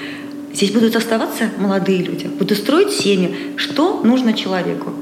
здесь 0.52 0.70
будут 0.70 0.96
оставаться 0.96 1.50
молодые 1.58 2.02
люди, 2.02 2.26
будут 2.26 2.58
строить 2.58 2.92
семьи. 2.92 3.34
Что 3.56 4.00
нужно 4.02 4.32
человеку? 4.32 4.92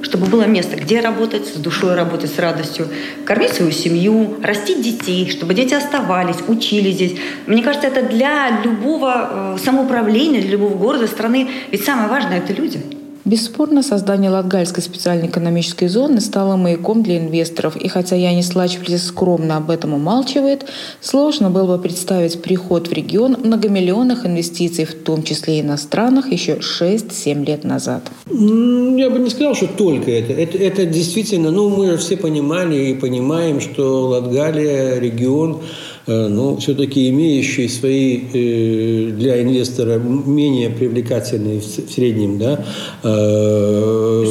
чтобы 0.00 0.26
было 0.26 0.44
место, 0.44 0.76
где 0.76 1.00
работать, 1.00 1.46
с 1.48 1.54
душой 1.54 1.96
работать, 1.96 2.30
с 2.32 2.38
радостью, 2.38 2.86
кормить 3.24 3.52
свою 3.52 3.72
семью, 3.72 4.36
растить 4.42 4.80
детей, 4.80 5.28
чтобы 5.28 5.54
дети 5.54 5.74
оставались, 5.74 6.36
учились 6.46 6.94
здесь. 6.94 7.16
Мне 7.46 7.62
кажется, 7.62 7.88
это 7.88 8.02
для 8.02 8.60
любого 8.64 9.56
э, 9.56 9.58
самоуправления, 9.62 10.40
для 10.40 10.52
любого 10.52 10.76
города, 10.76 11.08
страны, 11.08 11.48
ведь 11.72 11.84
самое 11.84 12.08
важное– 12.08 12.38
это 12.48 12.52
люди– 12.52 12.80
Бесспорно, 13.28 13.82
создание 13.82 14.30
Латгальской 14.30 14.82
специальной 14.82 15.26
экономической 15.26 15.88
зоны 15.88 16.22
стало 16.22 16.56
маяком 16.56 17.02
для 17.02 17.18
инвесторов, 17.18 17.76
и 17.76 17.86
хотя 17.86 18.16
Янис 18.16 18.54
Лачплис 18.54 19.08
скромно 19.08 19.58
об 19.58 19.68
этом 19.68 19.92
умалчивает, 19.92 20.64
сложно 21.02 21.50
было 21.50 21.76
бы 21.76 21.82
представить 21.82 22.40
приход 22.40 22.88
в 22.88 22.92
регион 22.94 23.36
многомиллионных 23.44 24.24
инвестиций, 24.24 24.86
в 24.86 24.94
том 24.94 25.22
числе 25.22 25.60
иностранных, 25.60 26.32
еще 26.32 26.54
6-7 26.54 27.44
лет 27.44 27.64
назад. 27.64 28.04
Я 28.30 29.10
бы 29.10 29.18
не 29.18 29.28
сказал, 29.28 29.54
что 29.54 29.66
только 29.66 30.10
это. 30.10 30.32
Это, 30.32 30.56
это 30.56 30.86
действительно, 30.86 31.50
ну, 31.50 31.68
мы 31.68 31.98
все 31.98 32.16
понимали 32.16 32.76
и 32.76 32.94
понимаем, 32.94 33.60
что 33.60 34.08
Латгалия– 34.08 34.98
регион, 35.00 35.60
но 36.08 36.56
все-таки 36.56 37.08
имеющие 37.10 37.68
свои 37.68 38.20
э, 38.32 39.10
для 39.12 39.42
инвестора 39.42 39.98
менее 39.98 40.70
привлекательные 40.70 41.60
в 41.60 41.64
среднем 41.64 42.38
да, 42.38 42.64
э, 43.02 44.24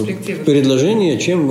предложения, 0.46 1.18
чем 1.20 1.48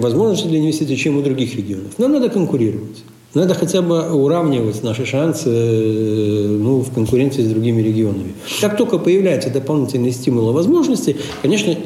возможности 0.00 0.48
для 0.48 0.58
инвестиций, 0.58 0.96
чем 0.96 1.18
у 1.18 1.22
других 1.22 1.54
регионов. 1.54 1.98
Нам 1.98 2.12
надо 2.12 2.28
конкурировать. 2.28 3.04
Надо 3.32 3.54
хотя 3.54 3.80
бы 3.80 4.10
уравнивать 4.12 4.82
наши 4.82 5.06
шансы 5.06 5.48
ну, 5.48 6.80
в 6.80 6.92
конкуренции 6.92 7.42
с 7.42 7.48
другими 7.48 7.80
регионами. 7.80 8.32
Как 8.60 8.76
только 8.76 8.98
появляются 8.98 9.50
дополнительные 9.50 10.10
стимулы 10.10 10.52
возможности, 10.52 11.16
конечно, 11.40 11.76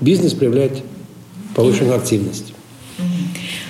бизнес 0.00 0.34
проявляет 0.34 0.84
повышенную 1.56 1.96
активность. 1.96 2.47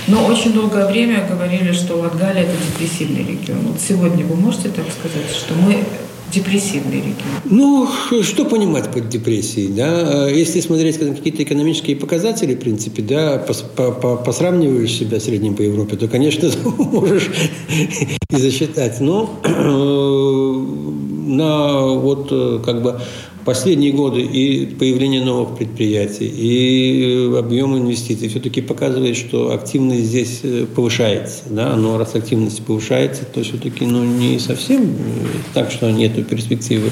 Но 0.09 0.25
очень 0.27 0.53
долгое 0.55 0.87
время 0.91 1.27
говорили, 1.29 1.73
что 1.73 1.97
Латгалия– 1.97 2.43
это 2.45 2.53
депрессивный 2.73 3.21
регион. 3.21 3.59
Вот 3.69 3.81
сегодня 3.81 4.25
вы 4.25 4.37
можете 4.37 4.71
так 4.71 4.87
сказать, 4.91 5.31
что 5.31 5.55
мы 5.55 5.85
депрессивный 6.33 6.97
регион? 6.97 7.15
Ну, 7.45 7.89
что 8.23 8.47
понимать 8.47 8.91
под 8.91 9.11
депрессией, 9.11 9.69
да? 9.69 10.29
Если 10.29 10.61
смотреть 10.61 10.99
какие-то 10.99 11.43
экономические 11.43 11.97
показатели, 11.97 12.55
в 12.55 12.59
принципе, 12.59 13.03
да, 13.03 13.39
посравниваешь 13.39 14.93
себя 14.93 15.21
средним 15.21 15.55
по 15.55 15.63
Европе, 15.63 15.97
то, 15.97 16.09
конечно, 16.09 16.49
можешь 16.79 17.31
и 17.69 18.37
засчитать. 18.37 19.01
Но 19.01 19.39
на 21.29 21.87
вот 21.95 22.63
как 22.65 22.83
бы 22.83 23.01
последние 23.49 23.93
годы 23.93 24.21
и 24.21 24.67
появление 24.67 25.25
новых 25.25 25.57
предприятий, 25.57 26.27
и 26.27 27.31
э, 27.33 27.39
объем 27.39 27.79
инвестиций 27.79 28.29
все-таки 28.29 28.61
показывает, 28.61 29.17
что 29.17 29.55
активность 29.55 30.05
здесь 30.05 30.41
э, 30.43 30.67
повышается. 30.67 31.45
Да? 31.49 31.75
Но 31.75 31.97
раз 31.97 32.15
активность 32.15 32.63
повышается, 32.63 33.25
то 33.25 33.43
все-таки 33.43 33.87
ну, 33.87 34.05
не 34.05 34.39
совсем 34.39 34.83
э, 34.83 34.89
так, 35.55 35.71
что 35.71 35.91
нет 35.91 36.29
перспективы. 36.29 36.91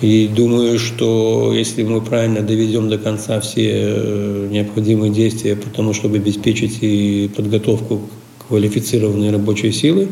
И 0.00 0.28
думаю, 0.28 0.78
что 0.78 1.52
если 1.52 1.82
мы 1.82 2.00
правильно 2.00 2.42
доведем 2.42 2.88
до 2.88 2.96
конца 2.96 3.40
все 3.40 4.46
необходимые 4.48 5.12
действия 5.12 5.56
по 5.56 5.68
тому, 5.70 5.92
чтобы 5.92 6.18
обеспечить 6.18 6.78
и 6.82 7.28
подготовку 7.34 8.00
квалифицированной 8.46 9.30
рабочей 9.30 9.72
силы, 9.72 10.08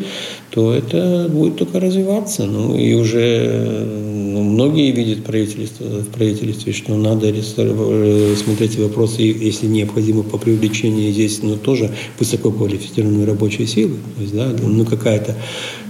то 0.50 0.72
это 0.72 1.28
будет 1.28 1.56
только 1.56 1.78
развиваться. 1.80 2.46
Ну 2.46 2.76
и 2.76 2.94
уже 2.94 3.84
многие 4.48 4.90
видят 4.90 5.24
правительство, 5.24 5.84
в 5.84 6.08
правительстве, 6.08 6.72
что 6.72 6.96
надо 6.96 7.32
смотреть 7.42 8.78
вопросы, 8.78 9.22
если 9.22 9.66
необходимо 9.66 10.22
по 10.22 10.38
привлечению 10.38 11.12
здесь, 11.12 11.42
но 11.42 11.56
тоже 11.56 11.94
высококвалифицированной 12.18 13.24
рабочей 13.24 13.66
силы. 13.66 13.96
То 14.16 14.22
есть, 14.22 14.34
да, 14.34 14.52
ну 14.60 14.84
какая-то, 14.84 15.36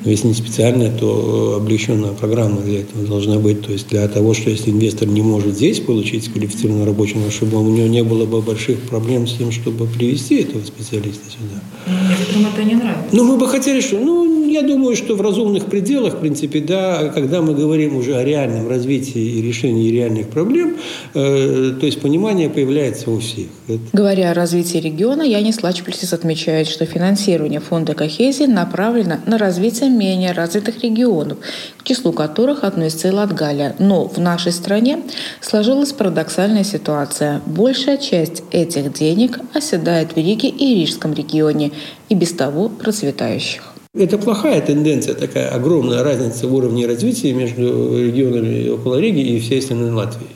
ну, 0.05 0.11
если 0.11 0.29
не 0.29 0.35
специальная, 0.35 0.91
то 0.91 1.57
облегченная 1.57 2.13
программа 2.13 2.61
для 2.63 2.81
этого 2.81 3.07
должна 3.07 3.39
быть. 3.39 3.63
То 3.63 3.73
есть 3.73 3.89
для 3.89 4.07
того, 4.09 4.35
что 4.35 4.51
если 4.51 4.71
инвестор 4.71 5.09
не 5.09 5.23
может 5.23 5.55
здесь 5.55 5.81
получить 5.81 6.31
квалифицированную 6.33 6.87
рабочую, 6.87 7.31
чтобы 7.31 7.59
у 7.59 7.69
него 7.69 7.89
не 7.89 8.03
было 8.03 8.25
бы 8.27 8.41
больших 8.41 8.81
проблем 8.83 9.27
с 9.27 9.35
тем, 9.35 9.51
чтобы 9.51 9.87
привести 9.87 10.37
этого 10.37 10.65
специалиста 10.65 11.25
сюда. 11.31 11.63
Некоторым 12.09 12.47
это 12.53 12.65
не 12.65 12.75
нравится. 12.75 13.09
Ну, 13.13 13.25
мы 13.25 13.37
бы 13.37 13.49
хотели, 13.49 13.81
что, 13.81 13.99
ну, 13.99 14.49
я 14.49 14.63
думаю, 14.63 14.97
что 14.97 15.15
в 15.15 15.21
разумных 15.21 15.67
пределах, 15.67 16.15
в 16.15 16.21
принципе, 16.21 16.61
да, 16.61 17.09
когда 17.09 17.43
мы 17.43 17.55
говорим 17.55 17.97
уже 17.97 18.17
о 18.17 18.25
реальном 18.25 18.69
развитии 18.69 19.21
и 19.21 19.43
решении 19.43 19.91
реальных 19.91 20.29
проблем, 20.29 20.77
э, 21.15 21.73
то 21.79 21.87
есть 21.87 22.01
понимание 22.01 22.49
появляется 22.49 23.11
у 23.11 23.19
всех. 23.21 23.47
Говоря 23.93 24.31
о 24.31 24.35
развитии 24.35 24.79
региона, 24.79 25.23
Янис 25.23 25.63
Лачплесис 25.63 26.13
отмечает, 26.13 26.67
что 26.67 26.87
финансирование 26.87 27.61
фонда 27.61 27.95
Кохезии 27.95 28.45
направлено 28.45 29.19
на 29.27 29.39
развитие 29.39 29.91
менее 29.99 30.33
развитых 30.33 30.83
регионов, 30.83 31.39
к 31.77 31.83
числу 31.83 32.13
которых 32.13 32.65
относится 32.65 33.09
и 33.09 33.11
Латгалия. 33.11 33.75
Но 33.79 34.09
в 34.09 34.19
нашей 34.19 34.53
стране 34.53 35.03
сложилась 35.41 35.93
парадоксальная 35.93 36.65
ситуация. 36.65 37.43
Большая 37.45 37.99
часть 37.99 38.43
этих 38.51 38.93
денег 38.95 39.39
оседает 39.53 40.13
в 40.13 40.17
Риге 40.17 40.49
и 40.49 40.75
Рижском 40.77 41.13
регионе, 41.13 41.73
и 42.09 42.15
без 42.15 42.33
того 42.33 42.69
процветающих. 42.69 43.75
Это 43.95 44.19
плохая 44.19 44.61
тенденция, 44.61 45.15
такая 45.15 45.49
огромная 45.49 46.05
разница 46.05 46.47
в 46.47 46.55
уровне 46.55 46.87
развития 46.87 47.33
между 47.33 47.99
регионами 47.99 48.69
около 48.69 49.01
Риги 49.01 49.21
и 49.21 49.41
всей 49.41 49.59
остальной 49.59 49.91
Латвии. 49.91 50.29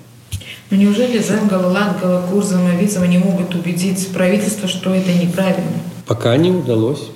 Но 0.71 0.79
неужели 0.79 1.19
Земгала, 1.19 1.71
Латгала, 1.71 2.23
Курзама, 2.31 2.75
Вицева 2.81 3.05
не 3.05 3.19
могут 3.19 3.55
убедить 3.55 4.09
правительство, 4.09 4.67
что 4.67 4.95
это 4.95 5.13
неправильно? 5.13 5.71
Пока 6.07 6.35
не 6.39 6.51
удалось. 6.51 7.11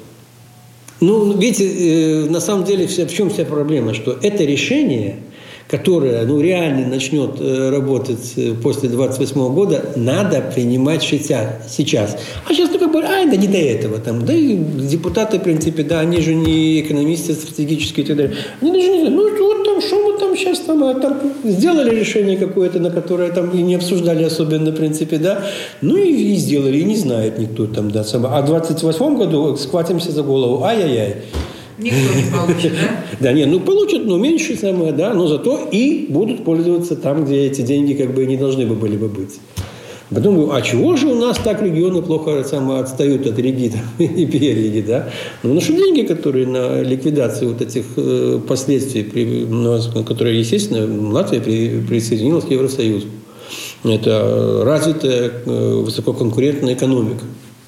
Ну, 1.01 1.37
видите, 1.37 2.25
э, 2.25 2.31
на 2.31 2.41
самом 2.41 2.65
деле 2.65 2.87
в 2.87 3.13
чем 3.13 3.31
вся 3.31 3.45
проблема, 3.45 3.95
что 3.95 4.17
это 4.23 4.45
решение– 4.45 5.17
которая 5.69 6.25
ну, 6.27 6.41
реально 6.41 6.87
начнет 6.87 7.41
э, 7.41 7.71
работать 7.71 8.35
э, 8.37 8.55
после 8.55 8.89
28 8.89 9.53
года, 9.53 9.85
надо 9.97 10.41
принимать 10.41 11.03
сейчас. 11.03 12.17
А 12.49 12.53
сейчас, 12.53 12.71
ну, 12.73 12.79
как 12.79 12.93
бы, 12.93 13.03
ай, 13.03 13.29
да 13.29 13.37
не 13.37 13.49
до 13.49 13.59
этого. 13.59 13.99
Там, 13.99 14.25
да 14.25 14.33
и 14.33 14.57
депутаты, 14.57 15.39
в 15.39 15.43
принципе, 15.43 15.83
да, 15.83 16.01
они 16.01 16.21
же 16.21 16.35
не 16.35 16.81
экономисты 16.81 17.35
стратегические 17.35 18.05
и 18.05 18.07
так 18.07 18.17
далее. 18.17 18.37
Они 18.61 18.73
даже 18.73 18.89
не 18.89 18.99
знают, 19.01 19.17
ну, 19.17 19.49
вот 19.49 19.66
что 19.87 20.03
мы 20.03 20.19
там 20.19 20.37
сейчас 20.37 20.61
там, 20.61 20.83
а, 20.85 20.95
там 20.95 21.19
сделали 21.45 21.95
решение 21.95 22.37
какое-то, 22.37 22.79
на 22.81 22.91
которое 22.91 23.31
там 23.31 23.51
и 23.51 23.63
не 23.63 23.77
обсуждали 23.77 24.25
особенно, 24.25 24.71
в 24.71 24.77
принципе, 24.77 25.19
да, 25.19 25.45
ну 25.81 25.97
и, 25.97 26.11
и 26.11 26.37
сделали, 26.37 26.79
и 26.79 26.85
не 26.85 26.97
знает 26.97 27.39
никто 27.39 27.67
там, 27.67 27.91
да, 27.91 28.05
сама. 28.05 28.37
А 28.37 28.43
в 28.43 28.47
28 28.47 29.17
году 29.17 29.57
схватимся 29.57 30.13
за 30.13 30.23
голову, 30.23 30.65
ай-яй-яй. 30.65 31.17
Никто 31.79 32.15
не 32.15 32.31
получит, 32.31 32.73
да? 32.73 33.05
Да, 33.21 33.33
нет, 33.33 33.49
ну 33.49 33.61
получат, 33.61 34.05
но 34.05 34.17
меньше 34.17 34.57
самое, 34.57 34.93
да, 34.93 35.13
но 35.13 35.27
зато 35.27 35.69
и 35.71 36.07
будут 36.09 36.45
пользоваться 36.45 36.97
там, 36.97 37.25
где 37.25 37.47
эти 37.47 37.61
деньги 37.63 37.93
как 37.95 38.15
бы 38.15 38.25
не 38.27 38.37
должны 38.37 38.67
бы 38.67 38.75
были 38.75 38.97
бы 38.97 39.09
быть. 39.09 39.41
Потом, 40.15 40.51
а 40.53 40.63
чего 40.63 40.97
же 40.97 41.09
у 41.09 41.15
нас 41.17 41.37
так 41.39 41.63
регионы 41.63 42.01
плохо 42.01 42.45
самое 42.45 42.81
отстают 42.81 43.27
от 43.27 43.39
Риги 43.39 43.73
и 43.99 44.27
перериги, 44.27 44.85
да? 44.87 45.09
Ну, 45.43 45.51
потому 45.51 45.61
что 45.61 45.73
деньги, 45.73 46.03
которые 46.03 46.47
на 46.47 46.83
ликвидацию 46.83 47.53
вот 47.53 47.61
этих 47.61 47.85
э, 47.97 48.41
последствий, 48.47 49.03
при, 49.03 49.45
ну, 49.45 49.81
которые, 50.05 50.39
естественно, 50.39 51.13
Латвия 51.13 51.41
при, 51.41 51.81
присоединилась 51.81 52.45
к 52.45 52.51
Евросоюзу. 52.51 53.09
Это 53.83 54.63
развитая 54.65 55.33
э, 55.45 55.83
высококонкурентная 55.85 56.75
экономика 56.75 57.25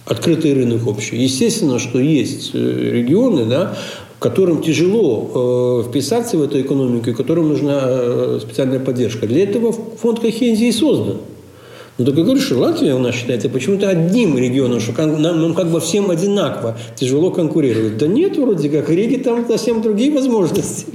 открытый 0.08 0.54
рынок 0.54 0.86
общий. 0.86 1.16
Естественно, 1.16 1.78
что 1.78 1.98
есть 1.98 2.50
э, 2.54 2.90
регионы, 2.92 3.44
да, 3.44 3.76
которым 4.18 4.62
тяжело 4.62 5.82
э, 5.84 5.88
вписаться 5.88 6.38
в 6.38 6.42
эту 6.42 6.60
экономику, 6.60 7.10
и 7.10 7.14
которым 7.14 7.48
нужна 7.48 7.80
э, 7.84 8.40
специальная 8.42 8.80
поддержка. 8.80 9.26
Для 9.26 9.42
этого 9.42 9.72
фонд 9.72 10.20
Кохензии 10.20 10.70
создан. 10.70 11.18
Ну, 11.98 12.04
так 12.04 12.16
я 12.16 12.22
говорю, 12.22 12.40
что 12.40 12.56
Латвия 12.56 12.94
у 12.94 13.00
нас 13.00 13.16
считается 13.16 13.48
почему-то 13.48 13.88
одним 13.88 14.38
регионом, 14.38 14.78
что 14.78 14.92
нам, 15.04 15.42
нам 15.42 15.52
как 15.52 15.68
бы 15.68 15.80
всем 15.80 16.10
одинаково 16.10 16.78
тяжело 16.94 17.32
конкурировать. 17.32 17.98
Да 17.98 18.06
нет, 18.06 18.36
вроде 18.36 18.68
как, 18.68 18.88
Риги 18.88 19.16
там 19.16 19.44
совсем 19.48 19.82
другие 19.82 20.12
возможности. 20.12 20.86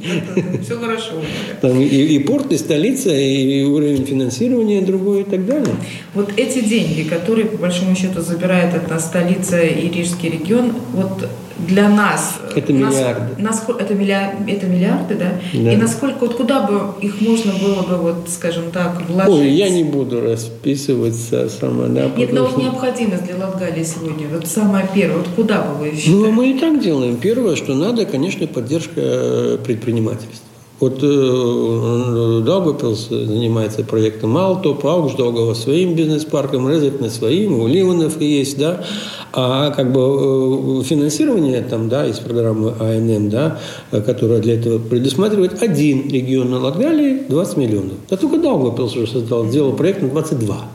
Все 0.64 0.78
хорошо. 0.78 1.12
Там 1.60 1.78
и, 1.78 1.86
и 1.86 2.20
порт, 2.20 2.54
и 2.54 2.58
столица, 2.58 3.14
и 3.14 3.66
уровень 3.66 4.06
финансирования 4.06 4.82
другой 4.82 5.22
и 5.22 5.24
так 5.26 5.46
далее. 5.46 5.76
Вот 6.14 6.30
эти 6.38 6.62
деньги, 6.62 7.02
которые, 7.02 7.48
по 7.48 7.58
большому 7.58 7.98
счету, 7.98 8.22
забирает 8.22 8.74
от 8.74 8.90
нас 8.90 9.06
столица 9.06 9.62
и 9.62 9.90
Рижский 9.90 10.30
регион, 10.30 10.72
вот 10.94 11.28
для 11.68 11.90
нас... 11.90 12.40
Это 12.56 12.74
миллиарды. 12.74 13.42
Нас, 13.42 13.64
это, 13.80 13.94
миллиар, 13.94 14.36
это 14.48 14.66
миллиарды, 14.68 15.16
да? 15.16 15.32
да? 15.54 15.74
И 15.74 15.76
насколько, 15.76 16.20
вот 16.22 16.36
куда 16.36 16.62
бы 16.62 16.94
их 17.02 17.22
можно 17.22 17.54
было 17.54 17.82
бы, 17.82 17.98
вот, 17.98 18.30
скажем 18.30 18.72
так, 18.72 19.02
вложить? 19.08 19.34
Ой, 19.34 19.50
я 19.50 19.70
не 19.70 19.84
буду 19.84 20.22
расписываться 20.22 21.50
сама, 21.50 21.88
да. 21.88 22.10
Нет, 22.16 22.34
но 22.34 22.46
вот 22.46 22.58
необходимость 22.58 23.26
для 23.26 23.38
Латгалии 23.38 23.84
сегодня, 23.84 24.28
вот 24.28 24.48
самое 24.48 24.88
первое, 24.94 25.18
вот 25.18 25.28
куда 25.36 25.62
бы 25.62 25.76
вы 25.80 25.96
считали? 25.96 26.16
Ну, 26.16 26.32
мы 26.32 26.52
и 26.52 26.60
так 26.60 26.82
делаем. 26.82 27.18
Первое, 27.18 27.56
что 27.56 27.74
надо, 27.76 28.06
конечно, 28.06 28.48
поддержка 28.48 28.94
э, 28.96 29.58
предпринимательства. 29.64 30.53
Вот 30.84 31.00
э, 31.02 32.42
Даугавпилс 32.46 33.08
занимается 33.08 33.86
проектом 33.86 34.36
Алтоп, 34.36 34.86
Аугждаугава 34.86 35.54
своим 35.54 35.96
бизнес-парком, 35.96 36.70
Резекне 36.70 37.10
своим, 37.10 37.62
у 37.62 37.68
Ливанов 37.68 38.20
есть, 38.20 38.58
да. 38.58 38.84
А 39.32 39.72
как 39.72 39.94
бы 39.94 40.02
э, 40.02 40.84
финансирование 40.84 41.62
там, 41.62 41.88
да, 41.88 42.06
из 42.06 42.20
программы 42.20 42.74
АНМ, 42.82 43.30
да, 43.30 43.60
которая 43.92 44.42
для 44.42 44.56
этого 44.56 44.78
предусматривает 44.78 45.64
один 45.64 46.10
регион 46.10 46.52
на 46.52 46.60
Латгалии 46.60 47.28
20 47.30 47.56
миллионов. 47.56 47.94
А 48.10 48.18
только 48.18 48.38
Даугавпилс 48.38 48.94
уже 48.98 49.08
создал, 49.08 49.46
сделал 49.46 49.72
проект 49.72 50.02
на 50.02 50.10
22 50.10 50.66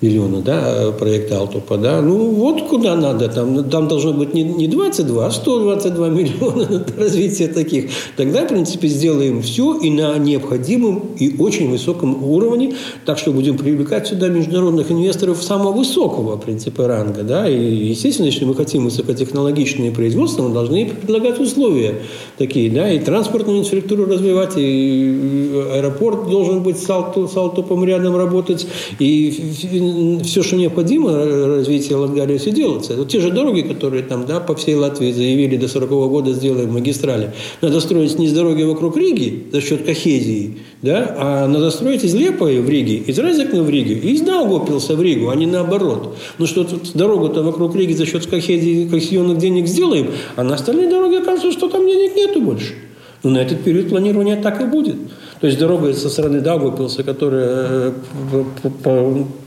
миллиона, 0.00 0.42
да, 0.42 0.92
проекта 0.92 1.38
Алтопа, 1.38 1.76
да, 1.76 2.00
ну 2.00 2.30
вот 2.30 2.62
куда 2.68 2.94
надо, 2.94 3.28
там, 3.28 3.68
там 3.68 3.88
должно 3.88 4.12
быть 4.12 4.32
не, 4.32 4.44
не 4.44 4.68
22, 4.68 5.26
а 5.26 5.30
122 5.30 6.08
миллиона 6.08 6.68
на 6.68 7.02
развитие 7.02 7.48
таких. 7.48 7.90
Тогда, 8.16 8.44
в 8.44 8.48
принципе, 8.48 8.86
сделаем 8.88 9.42
все 9.42 9.76
и 9.76 9.90
на 9.90 10.16
необходимом 10.18 11.02
и 11.18 11.36
очень 11.38 11.70
высоком 11.70 12.22
уровне, 12.22 12.74
так 13.04 13.18
что 13.18 13.32
будем 13.32 13.58
привлекать 13.58 14.06
сюда 14.06 14.28
международных 14.28 14.90
инвесторов 14.92 15.42
самого 15.42 15.72
высокого 15.72 16.36
принципа 16.36 16.86
ранга, 16.86 17.22
да, 17.22 17.48
и, 17.48 17.56
естественно, 17.56 18.26
если 18.26 18.44
мы 18.44 18.54
хотим 18.54 18.84
высокотехнологичные 18.84 19.90
производства, 19.90 20.44
мы 20.44 20.54
должны 20.54 20.86
предлагать 20.86 21.40
условия 21.40 21.96
такие, 22.36 22.70
да, 22.70 22.90
и 22.90 23.00
транспортную 23.00 23.58
инфраструктуру 23.58 24.06
развивать, 24.06 24.52
и 24.56 25.50
аэропорт 25.74 26.30
должен 26.30 26.62
быть 26.62 26.78
с, 26.78 26.88
Алтопом 26.88 27.84
рядом 27.84 28.16
работать, 28.16 28.66
и 28.98 29.87
все, 30.22 30.42
что 30.42 30.56
необходимо 30.56 31.12
развитие 31.56 31.96
Латгалии, 31.96 32.38
все 32.38 32.50
делается. 32.50 32.94
Вот 32.96 33.08
те 33.08 33.20
же 33.20 33.30
дороги, 33.30 33.62
которые 33.62 34.02
там, 34.02 34.26
да, 34.26 34.40
по 34.40 34.54
всей 34.54 34.74
Латвии 34.74 35.12
заявили 35.12 35.56
до 35.56 35.68
40 35.68 35.90
-го 35.90 36.08
года 36.08 36.32
сделаем 36.32 36.72
магистрали. 36.72 37.32
Надо 37.62 37.80
строить 37.80 38.18
не 38.18 38.28
с 38.28 38.32
дороги 38.32 38.62
вокруг 38.62 38.96
Риги 38.96 39.46
за 39.52 39.60
счет 39.60 39.84
кохезии, 39.84 40.58
да, 40.82 41.14
а 41.18 41.46
надо 41.48 41.70
строить 41.70 42.04
из 42.04 42.14
Лепоя 42.14 42.60
в 42.60 42.68
Риге, 42.68 42.96
из 42.96 43.18
Резекна 43.18 43.62
в 43.62 43.70
Риге, 43.70 43.94
и 43.94 44.12
из 44.12 44.20
Даугавпилса 44.22 44.96
в 44.96 45.02
Ригу, 45.02 45.28
а 45.30 45.34
не 45.34 45.46
наоборот. 45.46 46.16
Ну 46.38 46.46
что 46.46 46.66
дорогу-то 46.94 47.42
вокруг 47.42 47.76
Риги 47.76 47.92
за 47.92 48.06
счет 48.06 48.26
кохезии, 48.26 48.88
кохезионных 48.88 49.38
денег 49.38 49.66
сделаем, 49.66 50.08
а 50.36 50.44
на 50.44 50.54
остальные 50.54 50.88
дороги 50.88 51.16
окажется, 51.16 51.52
что 51.52 51.68
там 51.68 51.86
денег 51.86 52.16
нету 52.16 52.40
больше. 52.40 52.74
Но 53.22 53.30
на 53.30 53.38
этот 53.38 53.62
период 53.62 53.88
планирования 53.88 54.40
так 54.40 54.60
и 54.60 54.64
будет. 54.64 54.96
То 55.40 55.46
есть 55.46 55.58
дорога 55.58 55.92
со 55.94 56.08
стороны 56.08 56.40
Даугавпилса, 56.40 57.04
которая 57.04 57.92
э, 58.32 58.44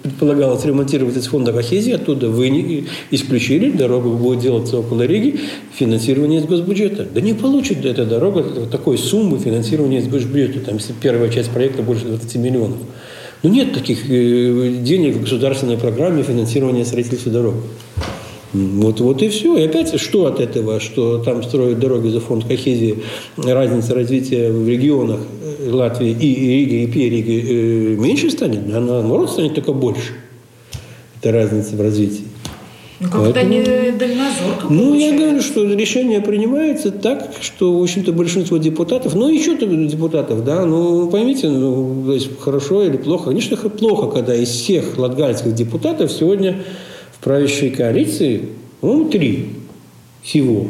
предполагалось 0.04 0.63
ремонтировать 0.63 1.17
из 1.17 1.27
фонда 1.27 1.51
Кохезии, 1.51 1.93
оттуда 1.93 2.30
вы 2.30 2.86
исключили, 3.12 3.71
дорога 3.71 4.10
будет 4.10 4.39
делаться 4.39 4.77
около 4.77 5.01
Риги, 5.01 5.39
финансирование 5.73 6.39
из 6.39 6.45
госбюджета. 6.45 7.06
Да 7.13 7.19
не 7.19 7.34
получит 7.34 7.86
эта 7.86 8.06
дорога 8.06 8.43
такой 8.71 8.97
суммы 8.97 9.39
финансирования 9.39 9.99
из 9.99 10.08
госбюджета, 10.08 10.62
там, 10.62 10.75
если 10.75 10.93
первая 10.93 11.30
часть 11.30 11.49
проекта 11.49 11.82
больше 11.82 12.06
20 12.06 12.36
миллионов. 12.36 12.77
Ну, 13.43 13.49
нет 13.49 13.73
таких 13.73 14.10
э, 14.10 14.75
денег 14.82 15.15
в 15.15 15.21
государственной 15.21 15.77
программе 15.77 16.23
финансирования 16.23 16.86
строительства 16.86 17.32
дорог. 17.32 17.56
Вот, 18.54 18.99
вот 18.99 19.21
и 19.21 19.30
все. 19.30 19.58
И 19.58 19.63
опять, 19.63 19.99
что 19.99 20.25
от 20.25 20.39
этого, 20.39 20.80
что 20.80 21.19
там 21.19 21.41
строят 21.41 21.80
дороги 21.80 22.10
за 22.10 22.19
фонд 22.19 22.45
Кохезии, 22.45 23.04
разница 23.38 23.95
развития 23.95 24.51
в 24.51 24.67
регионах 24.67 25.21
э, 25.41 25.50
Латвии 25.69 26.12
и 26.12 26.13
Риги, 26.13 26.84
и 26.84 26.88
Периги 26.88 27.45
э, 27.47 27.95
меньше 27.97 28.30
станет, 28.30 28.67
она 28.67 29.02
наоборот 29.02 29.32
станет 29.32 29.56
только 29.56 29.74
больше. 29.74 30.13
Это 31.19 31.32
разница 31.32 31.76
в 31.76 31.82
развитии. 31.82 32.24
Ну, 33.02 33.08
как-то 33.10 33.34
Поэтому... 33.34 33.54
не 33.54 33.91
дальнозорко 33.91 34.67
Ну, 34.69 34.89
получается. 34.89 34.97
я 34.97 35.19
говорю, 35.19 35.41
что 35.41 35.63
решение 35.63 36.21
принимается 36.21 36.91
так, 36.91 37.32
что, 37.41 37.80
в 37.80 37.82
общем-то, 37.82 38.13
большинство 38.13 38.58
депутатов, 38.58 39.15
ну, 39.15 39.28
еще 39.28 39.56
депутатов, 39.88 40.43
да, 40.43 40.65
ну, 40.65 41.10
поймите, 41.10 41.50
ну, 41.50 42.04
то 42.06 42.13
есть, 42.13 42.30
хорошо 42.39 42.84
или 42.84 42.97
плохо. 42.97 43.30
Конечно, 43.30 43.58
плохо, 43.58 44.08
когда 44.08 44.36
из 44.36 44.50
всех 44.50 45.00
латгальских 45.00 45.56
депутатов 45.56 46.12
сегодня 46.12 46.62
правящей 47.24 47.71
коалиции, 47.71 48.50
ну, 48.84 49.06
три 49.06 49.50
всего. 50.21 50.67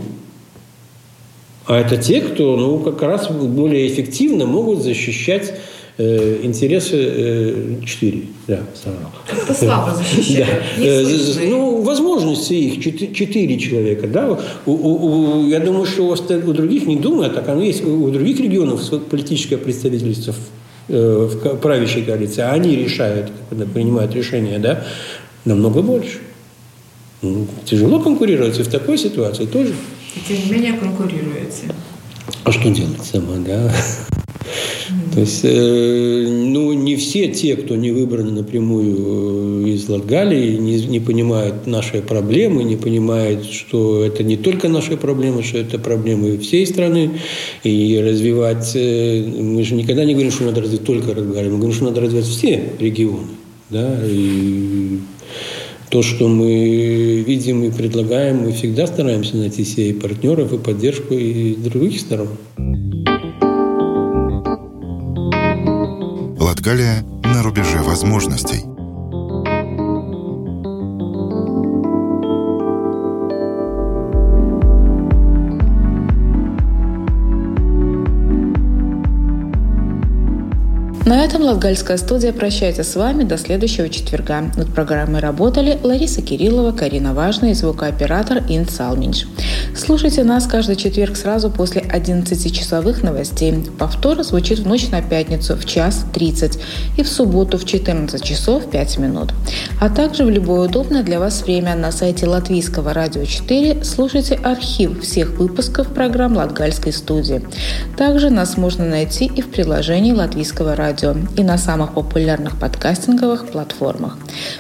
А 1.66 1.78
это 1.78 1.98
те, 1.98 2.22
кто, 2.22 2.58
ну, 2.58 2.80
как 2.80 3.02
раз 3.02 3.30
более 3.30 3.88
эффективно 3.88 4.46
могут 4.46 4.82
защищать 4.82 5.54
э, 5.98 6.40
интересы 6.44 6.98
э, 6.98 7.76
четыре. 7.86 8.24
Да, 8.48 8.62
Как-то 9.28 9.54
слабо 9.54 9.94
защищают. 9.96 10.64
Да. 10.78 10.84
Э, 10.84 11.06
ну, 11.48 11.82
возможности 11.82 12.54
их 12.54 12.84
четыре 12.84 13.60
человека. 13.60 14.08
Да? 14.08 14.40
У, 14.66 14.72
у, 14.72 15.44
у, 15.44 15.48
я 15.48 15.60
думаю, 15.60 15.86
что 15.86 16.04
у, 16.04 16.14
у 16.14 16.54
других, 16.54 16.88
не 16.88 16.96
думаю, 16.98 17.30
так 17.32 17.48
оно 17.48 17.62
есть, 17.62 17.84
у 17.86 18.10
других 18.10 18.40
регионов 18.40 18.82
политическое 19.10 19.58
представительство 19.58 20.34
в, 20.34 20.94
э, 20.94 21.30
в 21.32 21.58
правящей 21.58 22.04
коалиции, 22.04 22.42
а 22.42 22.52
они 22.52 22.76
решают, 22.76 23.32
принимают 23.74 24.16
решения, 24.16 24.58
да, 24.58 24.84
намного 25.46 25.82
больше. 25.82 26.20
Ну, 27.22 27.46
тяжело 27.66 28.00
конкурировать 28.00 28.58
и 28.60 28.64
в 28.64 28.68
такой 28.68 28.98
ситуации 28.98 29.46
тоже. 29.46 29.74
И 30.16 30.20
тем 30.28 30.46
не 30.46 30.52
менее 30.52 30.74
конкурируете. 30.74 31.74
А 32.44 32.52
что 32.52 32.70
делать 32.70 33.04
сама, 33.04 33.36
да? 33.46 33.74
То 35.14 35.20
есть, 35.20 35.42
э, 35.44 36.28
ну, 36.30 36.72
не 36.74 36.96
все 36.96 37.28
те, 37.28 37.56
кто 37.56 37.76
не 37.76 37.92
выбраны 37.92 38.32
напрямую 38.32 39.66
э, 39.66 39.70
из 39.70 39.88
Латгалии, 39.90 40.56
не, 40.58 40.82
не 40.86 41.00
понимают 41.00 41.68
наши 41.68 42.02
проблемы, 42.02 42.64
не 42.64 42.78
понимают, 42.78 43.46
что 43.46 44.06
это 44.06 44.24
не 44.24 44.38
только 44.38 44.70
наши 44.70 44.96
проблемы, 44.96 45.44
что 45.44 45.58
это 45.58 45.80
проблемы 45.80 46.38
всей 46.38 46.66
страны. 46.66 47.12
И 47.64 48.02
развивать... 48.02 48.72
Э, 48.76 49.24
мы 49.24 49.64
же 49.64 49.76
никогда 49.76 50.06
не 50.06 50.14
говорим, 50.14 50.32
что 50.32 50.46
надо 50.46 50.62
развивать 50.62 50.86
только 50.86 51.08
Латгалию, 51.10 51.52
мы 51.52 51.58
говорим, 51.58 51.76
что 51.76 51.86
надо 51.86 52.02
развивать 52.02 52.26
все 52.26 52.72
регионы. 52.80 53.28
Да, 53.70 54.00
и 54.06 55.00
то, 55.92 56.02
что 56.02 56.30
мы 56.30 57.22
видим 57.28 57.64
и 57.64 57.70
предлагаем, 57.70 58.44
мы 58.44 58.54
всегда 58.54 58.88
стараемся 58.88 59.36
найти 59.36 59.66
себе 59.66 59.90
и 59.90 59.94
партнеров, 59.94 60.54
и 60.54 60.58
поддержку 60.58 61.14
и 61.14 61.54
других 61.56 62.00
сторон. 62.00 62.30
Латгалия 66.40 67.04
на 67.24 67.44
рубеже 67.44 67.80
возможностей. 67.84 68.71
На 81.04 81.26
этом 81.26 81.42
Латгальская 81.42 81.98
студия 81.98 82.32
прощается 82.32 82.84
с 82.84 82.96
вами 82.96 83.24
до 83.24 83.36
следующего 83.40 83.90
четверга. 83.90 84.42
Над 84.56 84.72
программой 84.72 85.20
работали 85.20 85.80
Лариса 85.82 86.22
Кириллова, 86.22 86.74
Карина 86.74 87.16
Важная 87.16 87.52
и 87.52 87.54
звукооператор 87.56 88.44
Ин 88.48 88.68
Салминч. 88.70 89.26
Слушайте 89.76 90.24
нас 90.24 90.46
каждый 90.46 90.76
четверг 90.76 91.18
сразу 91.18 91.50
после 91.50 91.82
11-часовых 91.82 93.02
новостей. 93.02 93.66
Повтор 93.80 94.22
звучит 94.24 94.60
в 94.60 94.68
ночь 94.68 94.90
на 94.90 95.02
пятницу 95.02 95.56
в 95.56 95.66
час 95.66 96.06
30 96.14 96.60
и 96.98 97.04
в 97.04 97.08
субботу 97.08 97.58
в 97.58 97.66
14 97.66 98.24
часов 98.24 98.70
5 98.70 98.98
минут. 99.00 99.34
А 99.80 99.90
также 99.90 100.24
в 100.24 100.30
любое 100.30 100.70
удобное 100.70 101.02
для 101.02 101.20
вас 101.20 101.42
время 101.42 101.76
на 101.76 101.92
сайте 101.92 102.28
Латвийского 102.28 102.94
радио 102.94 103.26
4 103.26 103.84
слушайте 103.84 104.36
архив 104.36 105.02
всех 105.02 105.32
выпусков 105.40 105.88
программ 105.88 106.38
Латгальской 106.38 106.94
студии. 106.94 107.42
Также 107.98 108.30
нас 108.30 108.56
можно 108.56 108.86
найти 108.86 109.26
и 109.26 109.42
в 109.42 109.50
приложении 109.50 110.12
Латвийского 110.12 110.76
радио 110.76 110.91
и 111.38 111.44
на 111.44 111.58
самых 111.58 111.94
популярных 111.94 112.58
подкастинговых 112.60 113.48
платформах. 113.52 114.18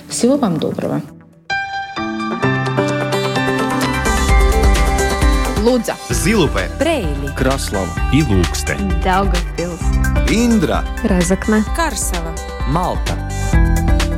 Всего 0.08 0.38
вам 0.38 0.58
доброго! 0.58 1.02
Лудза, 5.62 5.96
Zilupē, 6.10 6.70
Preili, 6.80 7.30
Kraslava, 7.36 7.94
Ilūkste, 8.12 8.76
Daugavpils, 9.04 9.82
Indra, 10.30 10.84
Razakne, 11.04 11.64
Karsava, 11.76 12.34
Malta. 12.68 13.16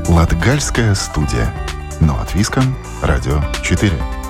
Латгальская 0.08 0.96
студия. 0.96 1.54
Но 2.00 2.20
от 2.20 2.34
Виска, 2.34 2.62
Радио 3.02 3.42
4. 3.62 4.23